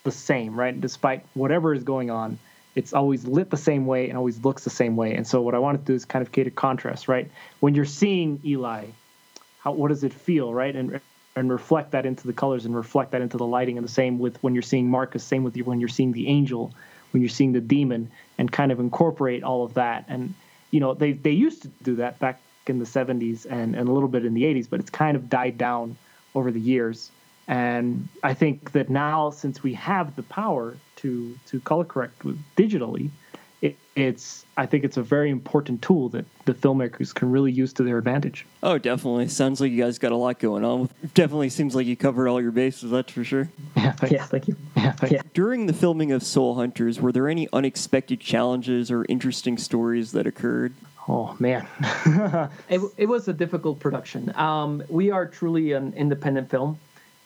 the 0.05 0.13
same, 0.13 0.55
right? 0.55 0.81
Despite 0.81 1.27
whatever 1.35 1.75
is 1.75 1.83
going 1.83 2.13
on, 2.13 2.39
it's 2.77 2.93
always 2.93 3.27
lit 3.27 3.51
the 3.51 3.57
same 3.57 3.87
way 3.87 4.09
and 4.09 4.17
always 4.17 4.39
looks 4.45 4.63
the 4.63 4.71
same 4.71 4.95
way. 4.95 5.17
And 5.17 5.27
so 5.27 5.43
what 5.43 5.57
I 5.57 5.59
wanted 5.59 5.79
to 5.79 5.85
do 5.85 5.95
is 5.95 6.05
kind 6.05 6.25
of 6.25 6.31
create 6.31 6.47
a 6.47 6.53
contrast, 6.53 7.09
right? 7.09 7.29
When 7.59 7.75
you're 7.75 7.85
seeing 7.85 8.39
Eli, 8.45 8.85
how 9.59 9.73
what 9.73 9.89
does 9.89 10.05
it 10.05 10.15
feel, 10.15 10.55
right? 10.55 10.77
And 10.77 11.01
and 11.37 11.51
reflect 11.51 11.93
that 11.93 12.07
into 12.07 12.27
the 12.27 12.33
colors 12.33 12.65
and 12.65 12.75
reflect 12.75 13.13
that 13.13 13.23
into 13.23 13.37
the 13.37 13.47
lighting. 13.47 13.79
And 13.79 13.87
the 13.87 13.93
same 13.93 14.19
with 14.19 14.43
when 14.43 14.55
you're 14.55 14.63
seeing 14.63 14.91
Marcus, 14.91 15.23
same 15.23 15.45
with 15.45 15.57
you 15.57 15.65
when 15.65 15.81
you're 15.81 15.89
seeing 15.89 16.13
the 16.13 16.29
angel, 16.29 16.73
when 17.13 17.23
you're 17.23 17.29
seeing 17.29 17.53
the 17.53 17.61
demon, 17.61 18.11
and 18.39 18.51
kind 18.51 18.73
of 18.73 18.81
incorporate 18.81 19.43
all 19.43 19.65
of 19.65 19.75
that. 19.75 20.05
And 20.09 20.35
you 20.71 20.81
know, 20.81 20.95
they 20.95 21.13
they 21.13 21.31
used 21.31 21.63
to 21.63 21.69
do 21.83 21.97
that 21.97 22.19
back 22.19 22.41
in 22.67 22.79
the 22.79 22.85
70s 22.85 23.47
and, 23.47 23.75
and 23.75 23.89
a 23.89 23.93
little 23.93 24.09
bit 24.09 24.25
in 24.25 24.35
the 24.35 24.45
80s, 24.45 24.69
but 24.71 24.81
it's 24.81 24.91
kind 24.91 25.17
of 25.17 25.29
died 25.29 25.59
down 25.59 25.97
over 26.35 26.51
the 26.51 26.61
years. 26.61 27.11
And 27.49 28.09
I 28.23 28.35
think 28.35 28.73
that 28.73 28.89
now, 28.89 29.31
since 29.31 29.63
we 29.63 29.75
have 29.75 30.15
the 30.15 30.23
power 30.23 30.77
to 30.97 31.37
to 31.47 31.61
color 31.61 31.85
correct 31.85 32.21
digitally, 32.57 33.11
it, 33.63 33.77
it's 33.95 34.45
I 34.57 34.67
think 34.67 34.85
it's 34.85 34.97
a 34.97 35.03
very 35.03 35.31
important 35.31 35.83
tool 35.83 36.09
that 36.11 36.25
the 36.47 36.55
filmmakers 36.55 37.15
can 37.15 37.31
really 37.31 37.53
use 37.53 37.73
to 37.75 37.83
their 37.83 37.99
advantage. 37.99 38.47
Oh, 38.63 38.79
definitely. 38.79 39.29
Sounds 39.29 39.61
like 39.61 39.71
you 39.71 39.83
guys 39.83 39.99
got 39.99 40.13
a 40.13 40.17
lot 40.17 40.39
going 40.39 40.65
on. 40.65 40.89
Definitely 41.15 41.51
seems 41.51 41.75
like 41.75 41.87
you 41.87 41.97
covered 41.97 42.29
all 42.29 42.41
your 42.41 42.53
bases. 42.53 42.91
That's 42.91 43.13
for 43.13 43.25
sure. 43.25 43.49
Yeah, 43.77 43.93
thanks. 43.93 44.13
yeah 44.13 44.25
thank 44.25 44.49
you. 44.49 44.57
Yeah, 44.77 44.93
thanks. 44.93 45.13
yeah. 45.13 45.23
During 45.35 45.67
the 45.67 45.73
filming 45.73 46.13
of 46.13 46.23
Soul 46.23 46.55
Hunters, 46.55 47.01
were 47.01 47.13
there 47.13 47.29
any 47.29 47.49
unexpected 47.53 48.21
challenges 48.21 48.91
or 48.91 49.05
interesting 49.09 49.59
stories 49.59 50.13
that 50.13 50.27
occurred? 50.27 50.73
Oh 51.09 51.37
man, 51.39 51.67
it, 52.69 52.81
it 52.97 53.07
was 53.07 53.27
a 53.29 53.33
difficult 53.33 53.81
production. 53.81 54.35
Um, 54.37 54.83
we 54.89 55.11
are 55.11 55.27
truly 55.27 55.73
an 55.73 55.93
independent 55.95 56.51
film, 56.51 56.79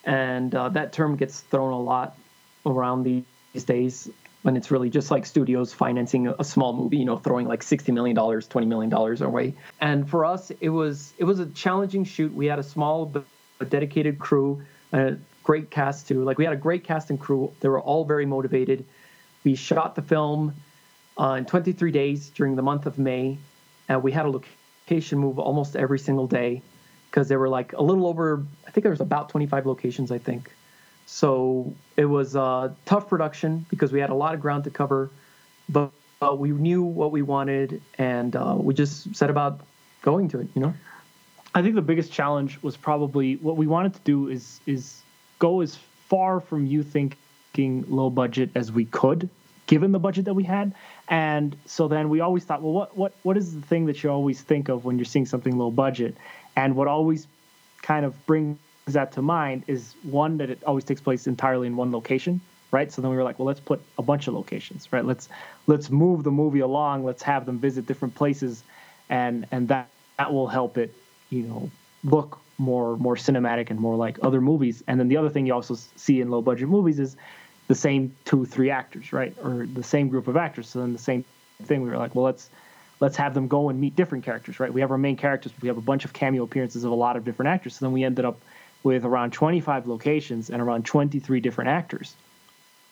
and 0.05 0.55
uh, 0.55 0.69
that 0.71 0.93
term 0.93 1.17
gets 1.17 1.41
thrown 1.41 1.73
a 1.73 1.81
lot 1.81 2.17
around 2.65 3.03
these 3.03 3.65
days 3.65 4.09
when 4.45 4.59
it's 4.59 4.71
really 4.71 4.91
just 4.91 5.11
like 5.11 5.25
studios 5.25 5.73
financing 5.73 6.29
a 6.39 6.45
small 6.45 6.75
movie, 6.75 6.99
you 6.99 7.07
know, 7.07 7.17
throwing 7.17 7.49
like 7.49 7.63
sixty 7.63 7.93
million 7.93 8.15
dollars, 8.15 8.47
twenty 8.47 8.67
million 8.67 8.91
dollars 8.91 9.23
away. 9.23 9.55
And 9.81 10.09
for 10.09 10.27
us, 10.27 10.53
it 10.61 10.69
was 10.69 11.15
it 11.17 11.25
was 11.25 11.39
a 11.41 11.47
challenging 11.47 12.05
shoot. 12.05 12.33
We 12.35 12.45
had 12.45 12.59
a 12.59 12.63
small 12.63 13.07
but 13.07 13.25
dedicated 13.71 14.19
crew, 14.19 14.63
a 14.93 15.17
great 15.43 15.71
cast 15.71 16.09
too. 16.09 16.25
Like 16.25 16.37
we 16.37 16.45
had 16.45 16.53
a 16.53 16.59
great 16.59 16.85
cast 16.85 17.09
and 17.09 17.19
crew. 17.19 17.55
They 17.61 17.69
were 17.71 17.81
all 17.81 18.05
very 18.05 18.27
motivated. 18.27 18.85
We 19.45 19.55
shot 19.55 19.95
the 19.95 20.03
film 20.03 20.55
uh, 21.19 21.37
in 21.39 21.47
23 21.47 21.91
days 21.91 22.29
during 22.29 22.55
the 22.55 22.63
month 22.63 22.85
of 22.85 22.99
May, 22.99 23.39
and 23.89 24.03
we 24.03 24.13
had 24.13 24.27
a 24.27 24.31
location 24.31 25.19
move 25.19 25.39
almost 25.39 25.75
every 25.75 25.99
single 25.99 26.27
day 26.27 26.61
because 27.11 27.29
there 27.29 27.39
were 27.39 27.49
like 27.49 27.73
a 27.73 27.83
little 27.83 28.07
over. 28.07 28.45
I 28.69 28.73
think 28.73 28.83
there 28.83 28.91
was 28.91 29.01
about 29.01 29.31
25 29.31 29.65
locations. 29.65 30.13
I 30.13 30.19
think. 30.19 30.53
So 31.07 31.73
it 31.97 32.07
was 32.07 32.35
a 32.35 32.75
tough 32.87 33.09
production 33.09 33.67
because 33.69 33.93
we 33.93 34.01
had 34.01 34.11
a 34.11 34.15
lot 34.15 34.35
of 34.35 34.41
ground 34.41 34.65
to 34.65 34.71
cover, 34.71 35.11
but, 35.69 35.91
uh, 36.23 36.35
we 36.35 36.51
knew 36.51 36.83
what 36.83 37.11
we 37.13 37.23
wanted, 37.23 37.83
and 37.99 38.35
uh, 38.35 38.57
we 38.59 38.73
just 38.73 39.15
set 39.15 39.29
about 39.29 39.61
going 40.03 40.29
to 40.29 40.41
it. 40.41 40.49
You 40.55 40.63
know. 40.63 40.75
I 41.55 41.63
think 41.63 41.75
the 41.75 41.83
biggest 41.83 42.13
challenge 42.13 42.61
was 42.63 42.77
probably 42.77 43.37
what 43.37 43.57
we 43.57 43.67
wanted 43.67 43.95
to 43.95 44.01
do 44.05 44.29
is 44.29 44.61
is 44.67 45.03
go 45.39 45.61
as 45.61 45.77
far 46.09 46.41
from 46.41 46.67
you 46.67 46.83
thinking 46.83 47.85
low 47.89 48.11
budget 48.11 48.51
as 48.55 48.73
we 48.73 48.87
could, 48.87 49.29
given 49.67 49.93
the 49.93 49.99
budget 49.99 50.25
that 50.25 50.35
we 50.35 50.45
had. 50.45 50.75
And 51.09 51.57
so 51.67 51.89
then 51.89 52.09
we 52.09 52.21
always 52.21 52.45
thought, 52.45 52.63
well, 52.63 52.73
what 52.73 52.97
what 52.97 53.13
what 53.23 53.37
is 53.37 53.55
the 53.55 53.61
thing 53.61 53.87
that 53.87 54.03
you 54.03 54.11
always 54.11 54.41
think 54.41 54.69
of 54.69 54.85
when 54.85 54.99
you're 54.99 55.05
seeing 55.05 55.27
something 55.27 55.59
low 55.59 55.71
budget? 55.71 56.17
And 56.57 56.75
what 56.77 56.89
always 56.89 57.27
kind 57.83 58.07
of 58.07 58.27
brings 58.27 58.59
that 58.87 59.13
to 59.13 59.23
mind 59.23 59.65
is 59.67 59.95
one 60.03 60.37
that 60.39 60.51
it 60.51 60.63
always 60.67 60.85
takes 60.85 61.01
place 61.01 61.27
entirely 61.27 61.67
in 61.67 61.77
one 61.77 61.91
location 61.91 62.41
right 62.71 62.93
so 62.93 63.01
then 63.01 63.11
we 63.11 63.17
were 63.17 63.23
like 63.23 63.39
well 63.39 63.47
let's 63.47 63.61
put 63.61 63.81
a 63.99 64.03
bunch 64.03 64.27
of 64.29 64.35
locations 64.35 64.93
right 64.93 65.05
let's 65.05 65.29
let's 65.67 65.91
move 65.91 66.23
the 66.23 66.31
movie 66.31 66.61
along 66.61 67.05
let's 67.05 67.23
have 67.23 67.47
them 67.47 67.59
visit 67.59 67.87
different 67.87 68.15
places 68.15 68.63
and 69.09 69.47
and 69.51 69.69
that 69.69 69.89
that 70.19 70.33
will 70.33 70.47
help 70.47 70.77
it 70.77 70.95
you 71.31 71.43
know 71.43 71.71
look 72.05 72.39
more 72.59 72.97
more 72.97 73.17
cinematic 73.17 73.71
and 73.71 73.81
more 73.81 73.97
like 73.97 74.19
other 74.23 74.41
movies. 74.41 74.83
And 74.87 74.99
then 75.01 75.09
the 75.09 75.17
other 75.17 75.31
thing 75.31 75.47
you 75.47 75.55
also 75.55 75.75
see 75.75 76.21
in 76.21 76.31
low 76.31 76.43
budget 76.43 76.69
movies 76.69 76.99
is 76.99 77.17
the 77.69 77.75
same 77.75 78.15
two 78.25 78.45
three 78.45 78.71
actors, 78.71 79.13
right, 79.13 79.35
or 79.43 79.67
the 79.67 79.83
same 79.83 80.09
group 80.09 80.29
of 80.29 80.37
actors. 80.37 80.69
So 80.69 80.81
then 80.81 80.93
the 80.93 80.99
same 80.99 81.25
thing, 81.63 81.83
we 81.83 81.91
were 81.91 81.97
like, 81.97 82.15
well, 82.15 82.25
let's 82.25 82.51
let's 83.01 83.17
have 83.17 83.35
them 83.35 83.49
go 83.49 83.69
and 83.69 83.81
meet 83.81 83.97
different 83.97 84.25
characters, 84.25 84.61
right? 84.61 84.73
We 84.73 84.81
have 84.81 84.91
our 84.91 84.99
main 84.99 85.17
characters, 85.17 85.53
we 85.61 85.69
have 85.69 85.77
a 85.77 85.83
bunch 85.83 86.05
of 86.05 86.13
cameo 86.13 86.45
appearances 86.45 86.85
of 86.85 86.93
a 86.93 86.95
lot 86.95 87.17
of 87.17 87.25
different 87.25 87.49
actors. 87.49 87.77
So 87.77 87.85
then 87.85 87.93
we 87.93 88.05
ended 88.05 88.25
up 88.25 88.41
with 88.85 89.05
around 89.05 89.33
25 89.33 89.89
locations 89.89 90.51
and 90.51 90.63
around 90.63 90.85
23 90.85 91.41
different 91.41 91.71
actors, 91.71 92.15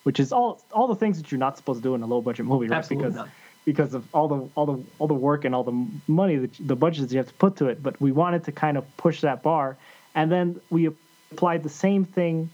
which 0.03 0.19
is 0.19 0.33
all 0.33 0.61
all 0.73 0.89
the 0.89 0.97
things 0.97 1.19
that 1.19 1.31
you're 1.31 1.39
not 1.39 1.57
supposed 1.57 1.79
to 1.79 1.83
do 1.83 1.95
in 1.95 2.03
a 2.03 2.07
low 2.07 2.21
budget 2.21 2.47
movie, 2.47 2.67
right? 2.67 2.79
Absolutely 2.79 3.11
because 3.11 3.17
not 3.17 3.29
because 3.65 3.95
of 3.95 4.05
all 4.13 4.29
the 4.29 4.49
all 4.55 4.67
the 4.67 4.83
all 4.99 5.07
the 5.07 5.15
work 5.15 5.45
and 5.45 5.55
all 5.55 5.65
the 5.65 5.87
money 6.09 6.37
that 6.37 6.51
the 6.59 6.77
budgets 6.77 7.07
that 7.07 7.13
you 7.13 7.19
have 7.19 7.29
to 7.29 7.35
put 7.35 7.57
to 7.57 7.67
it. 7.67 7.83
But 7.83 8.01
we 8.01 8.13
wanted 8.13 8.45
to 8.45 8.53
kind 8.53 8.77
of 8.77 8.97
push 8.97 9.21
that 9.21 9.43
bar, 9.43 9.77
and 10.15 10.33
then 10.33 10.61
we 10.71 10.91
applied 11.31 11.63
the 11.63 11.69
same 11.69 12.05
thing 12.05 12.51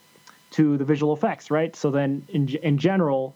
to 0.51 0.77
the 0.77 0.85
visual 0.85 1.13
effects, 1.13 1.51
right? 1.51 1.75
So 1.75 1.91
then 1.91 2.27
in 2.29 2.49
in 2.57 2.79
general, 2.79 3.35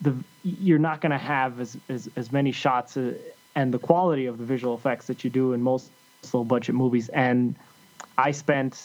the 0.00 0.14
you're 0.42 0.78
not 0.78 1.00
going 1.00 1.12
to 1.12 1.18
have 1.18 1.60
as, 1.60 1.76
as 1.88 2.08
as 2.16 2.32
many 2.32 2.52
shots 2.52 2.96
uh, 2.96 3.14
and 3.54 3.72
the 3.72 3.78
quality 3.78 4.26
of 4.26 4.38
the 4.38 4.44
visual 4.44 4.74
effects 4.74 5.06
that 5.06 5.22
you 5.24 5.30
do 5.30 5.52
in 5.52 5.62
most 5.62 5.90
low 6.32 6.44
budget 6.44 6.74
movies. 6.74 7.08
And 7.10 7.54
I 8.18 8.32
spent 8.32 8.80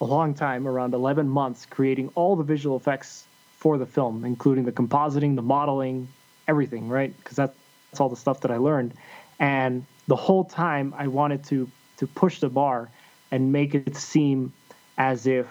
a 0.00 0.04
long 0.04 0.34
time, 0.34 0.66
around 0.66 0.94
11 0.94 1.28
months, 1.28 1.66
creating 1.66 2.10
all 2.14 2.36
the 2.36 2.44
visual 2.44 2.76
effects 2.76 3.26
for 3.56 3.78
the 3.78 3.86
film, 3.86 4.24
including 4.24 4.64
the 4.64 4.72
compositing, 4.72 5.34
the 5.34 5.42
modeling, 5.42 6.08
everything, 6.46 6.88
right? 6.88 7.16
Because 7.18 7.36
that's 7.36 8.00
all 8.00 8.08
the 8.08 8.16
stuff 8.16 8.40
that 8.42 8.50
I 8.50 8.56
learned. 8.56 8.94
And 9.40 9.84
the 10.06 10.16
whole 10.16 10.44
time 10.44 10.94
I 10.96 11.08
wanted 11.08 11.44
to 11.44 11.68
to 11.98 12.06
push 12.06 12.38
the 12.40 12.48
bar 12.48 12.88
and 13.30 13.52
make 13.52 13.74
it 13.74 13.96
seem 13.96 14.52
as 14.96 15.26
if 15.26 15.46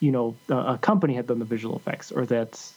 you 0.00 0.12
know 0.12 0.36
a, 0.48 0.78
company 0.78 1.14
had 1.14 1.26
done 1.26 1.38
the 1.38 1.44
visual 1.44 1.76
effects 1.76 2.12
or 2.12 2.24
that 2.26 2.72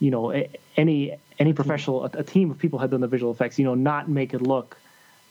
you 0.00 0.10
know 0.10 0.30
any 0.76 1.16
any 1.38 1.52
professional 1.52 2.04
a, 2.04 2.22
team 2.24 2.50
of 2.50 2.58
people 2.58 2.78
had 2.78 2.90
done 2.90 3.00
the 3.00 3.06
visual 3.06 3.30
effects 3.32 3.58
you 3.58 3.64
know 3.64 3.74
not 3.74 4.08
make 4.08 4.34
it 4.34 4.42
look 4.42 4.76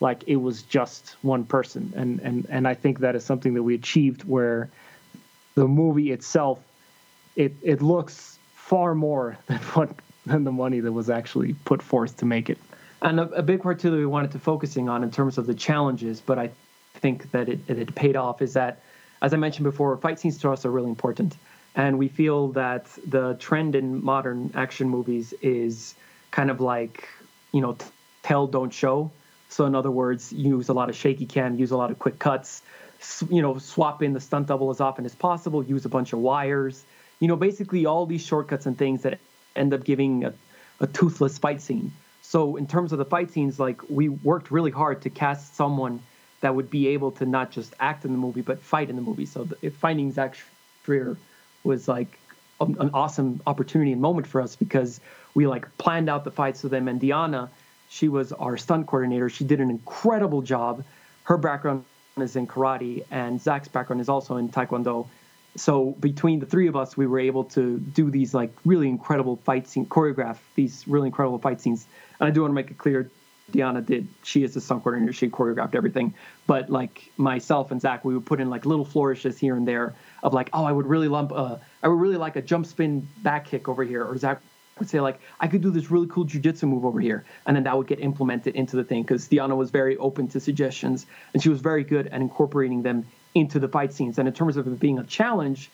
like 0.04 0.24
it 0.28 0.36
was 0.36 0.62
just 0.64 1.16
one 1.22 1.46
person 1.46 1.94
and 1.96 2.20
and 2.20 2.46
and 2.50 2.68
I 2.68 2.76
think 2.76 3.00
that 3.00 3.16
is 3.16 3.24
something 3.24 3.54
that 3.56 3.64
we 3.64 3.74
achieved 3.74 4.24
where 4.26 4.70
the 5.56 5.68
movie 5.68 6.12
itself 6.12 6.60
it 7.36 7.54
it 7.64 7.82
looks 7.82 8.38
far 8.54 8.94
more 8.94 9.38
than 9.48 9.60
what 9.76 9.90
than 10.26 10.44
the 10.44 10.52
money 10.52 10.80
that 10.80 10.92
was 10.92 11.10
actually 11.10 11.54
put 11.66 11.82
forth 11.82 12.18
to 12.18 12.26
make 12.26 12.50
it. 12.50 12.58
And 13.02 13.20
a, 13.20 13.24
a, 13.32 13.44
big 13.44 13.62
part 13.62 13.80
too 13.80 13.92
that 13.92 13.98
we 13.98 14.06
wanted 14.06 14.32
to 14.32 14.40
focusing 14.40 14.88
on 14.88 15.04
in 15.04 15.12
terms 15.12 15.38
of 15.38 15.46
the 15.46 15.54
challenges, 15.54 16.22
but 16.22 16.40
I 16.40 16.50
think 16.94 17.30
that 17.32 17.50
it, 17.50 17.60
it 17.68 17.94
paid 17.94 18.16
off 18.16 18.42
is 18.42 18.54
that, 18.54 18.82
as 19.22 19.34
I 19.34 19.38
mentioned 19.38 19.66
before, 19.66 19.98
fight 19.98 20.20
scenes 20.20 20.38
to 20.40 20.52
us 20.52 20.66
are 20.66 20.72
really 20.72 20.88
important, 20.88 21.36
and 21.76 21.98
we 21.98 22.08
feel 22.08 22.50
that 22.54 22.86
the 23.06 23.36
trend 23.36 23.76
in 23.76 24.02
modern 24.02 24.52
action 24.56 24.88
movies 24.88 25.34
is 25.42 25.96
kind 26.32 26.50
of 26.50 26.62
like, 26.62 27.10
you 27.52 27.60
know, 27.60 27.76
tell 28.22 28.48
don't 28.48 28.74
show. 28.74 29.12
So 29.54 29.66
in 29.66 29.76
other 29.76 29.92
words, 29.92 30.34
use 30.34 30.70
a 30.70 30.74
lot 30.74 30.90
of 30.90 30.96
shaky 30.96 31.28
cam, 31.28 31.60
use 31.60 31.70
a 31.70 31.78
lot 31.78 31.92
of 31.92 32.00
quick 32.00 32.18
cuts, 32.18 32.64
you 33.30 33.42
know, 33.42 33.60
swap 33.60 34.02
in 34.02 34.14
the 34.14 34.20
stunt 34.20 34.48
double 34.48 34.72
as 34.72 34.82
often 34.82 35.06
as 35.06 35.14
possible, 35.14 35.64
use 35.64 35.86
a 35.86 35.90
bunch 35.90 36.12
of 36.12 36.20
wires, 36.20 36.84
you 37.20 37.28
know, 37.28 37.36
basically 37.36 37.86
all 37.86 38.08
these 38.08 38.26
shortcuts 38.26 38.66
and 38.66 38.76
things 38.78 39.04
that 39.04 39.20
end 39.56 39.72
up 39.72 39.84
giving 39.84 40.24
a, 40.24 40.34
a 40.80 40.88
toothless 40.88 41.38
fight 41.38 41.62
scene. 41.62 41.94
So 42.24 42.56
in 42.56 42.66
terms 42.66 42.94
of 42.94 42.98
the 42.98 43.06
fight 43.06 43.30
scenes, 43.30 43.60
like 43.60 43.80
we 43.90 44.10
worked 44.10 44.50
really 44.50 44.72
hard 44.72 45.04
to 45.04 45.12
cast 45.12 45.56
someone 45.56 46.00
that 46.42 46.56
would 46.56 46.72
be 46.72 46.88
able 46.88 47.12
to 47.12 47.26
not 47.28 47.52
just 47.52 47.76
act 47.80 48.06
in 48.06 48.12
the 48.12 48.18
movie 48.18 48.42
but 48.42 48.60
fight 48.60 48.90
in 48.90 48.96
the 48.96 49.04
movie. 49.04 49.28
So 49.28 49.44
the, 49.44 49.70
finding 49.70 50.12
Zach 50.12 50.36
Schreier 50.84 51.16
was 51.64 51.88
like 51.88 52.18
an 52.60 52.90
awesome 52.94 53.40
opportunity 53.46 53.92
and 53.92 54.02
moment 54.02 54.26
for 54.26 54.42
us 54.42 54.56
because 54.56 55.00
we 55.36 55.46
like 55.46 55.78
planned 55.78 56.10
out 56.10 56.24
the 56.24 56.32
fights 56.32 56.64
with 56.64 56.72
them. 56.72 56.88
And 56.88 57.00
Diana, 57.00 57.52
she 57.94 58.10
was 58.10 58.32
our 58.34 58.58
stunt 58.58 58.88
coordinator. 58.88 59.30
She 59.30 59.44
did 59.44 59.60
an 59.60 59.70
incredible 59.70 60.42
job. 60.42 60.84
Her 61.24 61.38
background 61.38 61.86
is 62.18 62.36
in 62.36 62.48
karate, 62.48 63.06
and 63.12 63.42
Zach's 63.42 63.68
background 63.68 64.02
is 64.02 64.10
also 64.10 64.38
in 64.38 64.50
taekwondo 64.50 65.08
so 65.56 65.92
between 66.00 66.40
the 66.40 66.46
three 66.46 66.68
of 66.68 66.76
us, 66.76 66.98
we 66.98 67.06
were 67.06 67.20
able 67.20 67.44
to 67.46 67.78
do 67.80 68.10
these 68.10 68.34
like 68.34 68.52
really 68.66 68.90
incredible 68.90 69.38
fight 69.38 69.68
scene, 69.68 69.86
choreograph 69.86 70.38
these 70.56 70.88
really 70.88 71.08
incredible 71.08 71.38
fight 71.38 71.62
scenes. 71.62 71.86
And 72.20 72.28
I 72.28 72.32
do 72.32 72.42
want 72.42 72.52
to 72.52 72.56
make 72.56 72.72
it 72.72 72.78
clear, 72.78 73.10
Diana 73.52 73.82
did. 73.82 74.08
She 74.24 74.44
is 74.44 74.56
the 74.56 74.62
stunt 74.62 74.84
coordinator. 74.84 75.14
She 75.14 75.30
choreographed 75.30 75.76
everything. 75.76 76.16
But 76.48 76.70
like 76.70 77.12
myself 77.18 77.72
and 77.72 77.80
Zach, 77.80 78.04
we 78.04 78.16
would 78.16 78.26
put 78.26 78.40
in 78.40 78.50
like 78.50 78.66
little 78.66 78.86
flourishes 78.86 79.38
here 79.38 79.56
and 79.56 79.68
there 79.68 79.94
of 80.24 80.34
like, 80.34 80.50
oh, 80.54 80.64
I 80.64 80.72
would 80.72 80.88
really 80.88 81.08
lump, 81.08 81.32
uh, 81.32 81.58
I 81.84 81.88
would 81.88 82.00
really 82.00 82.18
like 82.18 82.36
a 82.36 82.42
jump 82.42 82.66
spin 82.66 83.08
back 83.22 83.46
kick 83.46 83.68
over 83.70 83.84
here, 83.84 84.04
or 84.04 84.18
Zach 84.18 84.42
would 84.80 84.90
say 84.90 85.00
like, 85.00 85.20
I 85.40 85.48
could 85.48 85.62
do 85.62 85.72
this 85.72 85.92
really 85.92 86.08
cool 86.08 86.26
jujitsu 86.26 86.64
move 86.64 86.86
over 86.86 87.00
here, 87.00 87.26
and 87.46 87.56
then 87.56 87.64
that 87.64 87.78
would 87.78 87.88
get 87.88 88.00
implemented 88.00 88.56
into 88.56 88.76
the 88.76 88.84
thing 88.84 89.04
because 89.04 89.28
Diana 89.28 89.56
was 89.56 89.72
very 89.72 89.98
open 89.98 90.28
to 90.30 90.40
suggestions 90.40 91.06
and 91.34 91.42
she 91.42 91.50
was 91.50 91.62
very 91.62 91.84
good 91.84 92.08
at 92.08 92.22
incorporating 92.22 92.82
them 92.82 93.06
into 93.36 93.60
the 93.60 93.68
fight 93.68 93.94
scenes. 93.94 94.18
And 94.20 94.28
in 94.28 94.34
terms 94.34 94.58
of 94.58 94.68
it 94.68 94.80
being 94.80 95.00
a 95.00 95.04
challenge, 95.04 95.70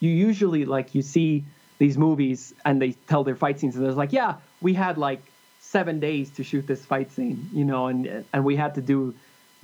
you 0.00 0.10
usually 0.10 0.64
like 0.64 0.94
you 0.94 1.02
see 1.02 1.44
these 1.78 1.96
movies 1.96 2.54
and 2.64 2.80
they 2.82 2.92
tell 2.92 3.24
their 3.24 3.36
fight 3.36 3.60
scenes 3.60 3.76
and 3.76 3.84
there's 3.84 3.96
like, 3.96 4.12
yeah, 4.12 4.34
we 4.60 4.74
had 4.74 4.98
like 4.98 5.22
seven 5.60 6.00
days 6.00 6.30
to 6.30 6.42
shoot 6.44 6.66
this 6.66 6.84
fight 6.84 7.12
scene, 7.12 7.48
you 7.52 7.64
know, 7.64 7.86
and 7.86 8.24
and 8.32 8.44
we 8.44 8.56
had 8.56 8.74
to 8.74 8.80
do 8.80 9.14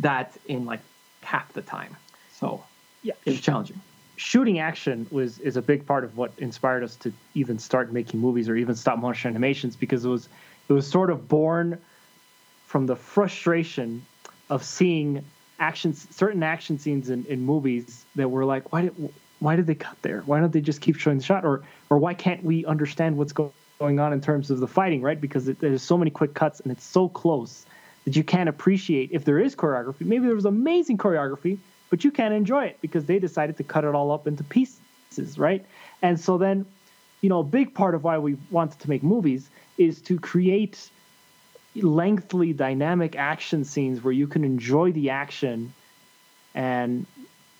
that 0.00 0.32
in 0.46 0.64
like 0.64 0.80
half 1.22 1.52
the 1.52 1.62
time. 1.62 1.96
So 2.32 2.62
yeah, 3.02 3.14
it's 3.24 3.40
challenging. 3.40 3.80
Shooting 4.16 4.58
action 4.58 5.06
was 5.10 5.38
is 5.40 5.56
a 5.56 5.62
big 5.62 5.86
part 5.86 6.04
of 6.04 6.16
what 6.16 6.32
inspired 6.38 6.82
us 6.82 6.96
to 6.96 7.12
even 7.34 7.58
start 7.58 7.92
making 7.92 8.20
movies 8.20 8.48
or 8.48 8.56
even 8.56 8.76
stop 8.76 8.98
motion 8.98 9.30
animations 9.30 9.76
because 9.76 10.04
it 10.04 10.08
was 10.08 10.28
it 10.68 10.72
was 10.72 10.86
sort 10.86 11.10
of 11.10 11.28
born 11.28 11.78
from 12.66 12.86
the 12.86 12.96
frustration 12.96 14.04
of 14.50 14.64
seeing 14.64 15.24
action 15.58 15.94
certain 15.94 16.42
action 16.42 16.78
scenes 16.78 17.10
in, 17.10 17.24
in 17.26 17.40
movies 17.40 18.04
that 18.14 18.28
were 18.28 18.44
like 18.44 18.72
why 18.72 18.82
did 18.82 19.12
why 19.40 19.56
did 19.56 19.66
they 19.66 19.74
cut 19.74 20.00
there? 20.02 20.22
Why 20.26 20.40
don't 20.40 20.52
they 20.52 20.60
just 20.60 20.80
keep 20.80 20.96
showing 20.96 21.18
the 21.18 21.24
shot? 21.24 21.44
Or 21.44 21.62
or 21.90 21.98
why 21.98 22.14
can't 22.14 22.42
we 22.42 22.64
understand 22.66 23.16
what's 23.16 23.32
go, 23.32 23.52
going 23.78 23.98
on 23.98 24.12
in 24.12 24.20
terms 24.20 24.50
of 24.50 24.60
the 24.60 24.68
fighting 24.68 25.02
right? 25.02 25.20
Because 25.20 25.48
it, 25.48 25.58
there's 25.58 25.82
so 25.82 25.98
many 25.98 26.10
quick 26.10 26.34
cuts 26.34 26.60
and 26.60 26.72
it's 26.72 26.84
so 26.84 27.08
close 27.08 27.66
that 28.04 28.16
you 28.16 28.24
can't 28.24 28.48
appreciate 28.48 29.10
if 29.12 29.24
there 29.24 29.38
is 29.38 29.56
choreography. 29.56 30.02
Maybe 30.02 30.26
there 30.26 30.34
was 30.34 30.44
amazing 30.44 30.98
choreography 30.98 31.58
but 31.90 32.04
you 32.04 32.10
can't 32.10 32.34
enjoy 32.34 32.64
it 32.64 32.78
because 32.80 33.04
they 33.06 33.18
decided 33.18 33.56
to 33.56 33.64
cut 33.64 33.84
it 33.84 33.94
all 33.94 34.10
up 34.10 34.26
into 34.26 34.44
pieces 34.44 34.80
right? 35.36 35.64
And 36.02 36.18
so 36.18 36.38
then 36.38 36.66
you 37.20 37.28
know 37.28 37.40
a 37.40 37.44
big 37.44 37.74
part 37.74 37.94
of 37.94 38.04
why 38.04 38.18
we 38.18 38.36
wanted 38.50 38.80
to 38.80 38.90
make 38.90 39.02
movies 39.02 39.48
is 39.78 40.00
to 40.02 40.18
create 40.18 40.90
lengthy 41.76 42.52
dynamic 42.52 43.16
action 43.16 43.64
scenes 43.64 44.02
where 44.04 44.12
you 44.12 44.26
can 44.26 44.44
enjoy 44.44 44.92
the 44.92 45.10
action 45.10 45.72
and 46.54 47.06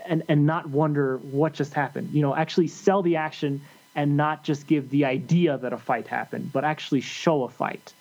and 0.05 0.23
and 0.29 0.47
not 0.47 0.69
wonder 0.69 1.19
what 1.19 1.53
just 1.53 1.75
happened. 1.75 2.11
You 2.13 2.23
know 2.23 2.35
actually 2.35 2.69
sell 2.69 3.03
the 3.03 3.17
action 3.17 3.63
and 3.97 4.17
not 4.17 4.43
just 4.43 4.67
give 4.67 4.91
the 4.91 5.05
idea 5.05 5.57
that 5.59 5.73
a 5.73 5.79
fight 5.79 6.09
happened 6.09 6.51
but 6.53 6.65
actually 6.65 7.01
show 7.01 7.45
a 7.45 7.49
fight. 7.49 7.93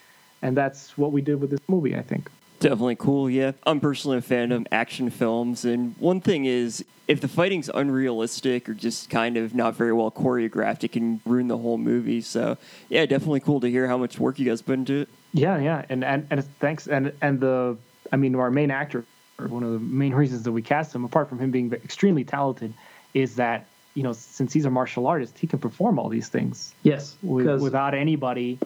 And 0.42 0.58
that's 0.58 0.98
what 0.98 1.13
we 1.13 1.22
did 1.22 1.39
with 1.39 1.51
this 1.51 1.62
movie 1.70 1.96
i 1.96 2.01
think 2.01 2.30
Definitely 2.63 2.96
cool, 2.96 3.29
yeah. 3.29 3.51
I'm 3.65 3.82
personally 3.82 4.17
a 4.17 4.22
fan 4.22 4.53
of 4.53 4.65
action 4.72 5.10
films, 5.10 5.65
and 5.65 5.96
one 6.00 6.22
thing 6.22 6.46
is 6.46 6.86
if 7.10 7.20
the 7.20 7.27
fighting's 7.27 7.70
unrealistic 7.74 8.70
or 8.70 8.74
just 8.74 9.10
kind 9.10 9.36
of 9.36 9.53
not 9.53 9.75
very 9.75 9.91
well 9.91 10.10
choreographed, 10.10 10.86
it 10.86 10.93
can 10.93 11.20
ruin 11.25 11.50
the 11.50 11.58
whole 11.58 11.77
movie. 11.77 12.22
So, 12.22 12.58
yeah, 12.88 13.05
definitely 13.05 13.41
cool 13.41 13.60
to 13.60 13.70
hear 13.70 13.86
how 13.89 13.98
much 13.98 14.17
work 14.17 14.39
you 14.39 14.46
guys 14.46 14.62
put 14.62 14.75
into 14.75 15.01
it. 15.01 15.10
Yeah, 15.34 15.58
yeah, 15.58 15.84
and 15.89 16.05
and 16.05 16.25
and 16.29 16.41
thanks, 16.60 16.88
and 16.88 17.12
and 17.22 17.41
the, 17.41 17.75
I 18.13 18.15
mean, 18.15 18.34
our 18.36 18.50
main 18.50 18.72
actor, 18.72 19.03
one 19.39 19.63
of 19.63 19.74
the 19.74 19.79
main 19.79 20.13
reasons 20.13 20.43
that 20.43 20.53
we 20.53 20.62
cast 20.62 20.96
him, 20.96 21.03
apart 21.03 21.27
from 21.27 21.39
him 21.39 21.51
being 21.51 21.70
extremely 21.74 22.24
talented, 22.24 22.74
is 23.13 23.36
that 23.36 23.65
you 23.93 24.03
know 24.03 24.13
since 24.13 24.53
he's 24.53 24.63
a 24.63 24.72
martial 24.72 25.05
artist, 25.05 25.38
he 25.38 25.48
can 25.48 25.60
perform 25.60 26.00
all 26.00 26.08
these 26.08 26.29
things. 26.29 26.74
Yes, 26.84 27.17
with, 27.24 27.60
without 27.60 27.93
anybody, 27.93 28.58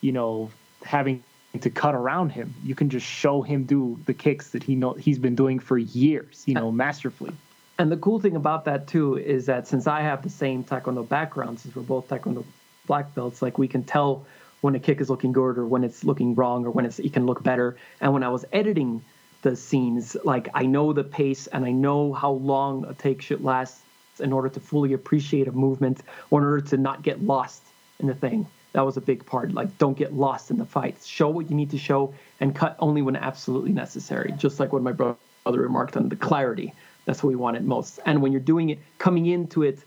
you 0.00 0.12
know, 0.12 0.50
having 0.84 1.22
to 1.60 1.70
cut 1.70 1.94
around 1.94 2.30
him. 2.30 2.54
You 2.64 2.74
can 2.74 2.88
just 2.88 3.06
show 3.06 3.42
him 3.42 3.64
do 3.64 4.00
the 4.06 4.14
kicks 4.14 4.50
that 4.50 4.62
he 4.62 4.74
know 4.74 4.94
he's 4.94 5.18
been 5.18 5.34
doing 5.34 5.58
for 5.58 5.76
years, 5.76 6.42
you 6.46 6.54
know, 6.54 6.72
masterfully. 6.72 7.32
And 7.78 7.90
the 7.90 7.96
cool 7.96 8.20
thing 8.20 8.36
about 8.36 8.64
that 8.66 8.86
too 8.86 9.16
is 9.18 9.46
that 9.46 9.66
since 9.66 9.86
I 9.86 10.00
have 10.02 10.22
the 10.22 10.30
same 10.30 10.64
taekwondo 10.64 11.06
background, 11.06 11.60
since 11.60 11.76
we're 11.76 11.82
both 11.82 12.08
taekwondo 12.08 12.44
black 12.86 13.14
belts, 13.14 13.42
like 13.42 13.58
we 13.58 13.68
can 13.68 13.84
tell 13.84 14.24
when 14.60 14.74
a 14.74 14.78
kick 14.78 15.00
is 15.00 15.10
looking 15.10 15.32
good 15.32 15.58
or 15.58 15.66
when 15.66 15.84
it's 15.84 16.04
looking 16.04 16.34
wrong 16.34 16.64
or 16.64 16.70
when 16.70 16.86
it's 16.86 16.98
it 16.98 17.12
can 17.12 17.26
look 17.26 17.42
better. 17.42 17.76
And 18.00 18.12
when 18.12 18.22
I 18.22 18.28
was 18.28 18.44
editing 18.52 19.02
the 19.42 19.56
scenes, 19.56 20.16
like 20.24 20.48
I 20.54 20.64
know 20.66 20.92
the 20.92 21.04
pace 21.04 21.48
and 21.48 21.64
I 21.64 21.72
know 21.72 22.12
how 22.12 22.32
long 22.32 22.84
a 22.86 22.94
take 22.94 23.20
should 23.20 23.42
last 23.42 23.80
in 24.20 24.32
order 24.32 24.48
to 24.48 24.60
fully 24.60 24.92
appreciate 24.92 25.48
a 25.48 25.52
movement 25.52 26.02
or 26.30 26.40
in 26.40 26.46
order 26.46 26.60
to 26.68 26.76
not 26.76 27.02
get 27.02 27.22
lost 27.22 27.62
in 27.98 28.06
the 28.06 28.14
thing. 28.14 28.46
That 28.72 28.86
was 28.86 28.96
a 28.96 29.00
big 29.00 29.24
part. 29.26 29.52
Like, 29.52 29.76
don't 29.78 29.96
get 29.96 30.14
lost 30.14 30.50
in 30.50 30.58
the 30.58 30.64
fight. 30.64 30.96
Show 31.04 31.28
what 31.28 31.50
you 31.50 31.56
need 31.56 31.70
to 31.70 31.78
show 31.78 32.14
and 32.40 32.54
cut 32.54 32.76
only 32.78 33.02
when 33.02 33.16
absolutely 33.16 33.72
necessary. 33.72 34.32
Just 34.36 34.58
like 34.60 34.72
what 34.72 34.82
my 34.82 34.92
brother 34.92 35.16
remarked 35.44 35.96
on 35.96 36.08
the 36.08 36.16
clarity. 36.16 36.72
That's 37.04 37.22
what 37.22 37.28
we 37.30 37.36
wanted 37.36 37.64
most. 37.64 38.00
And 38.06 38.22
when 38.22 38.32
you're 38.32 38.40
doing 38.40 38.70
it, 38.70 38.78
coming 38.98 39.26
into 39.26 39.62
it, 39.62 39.80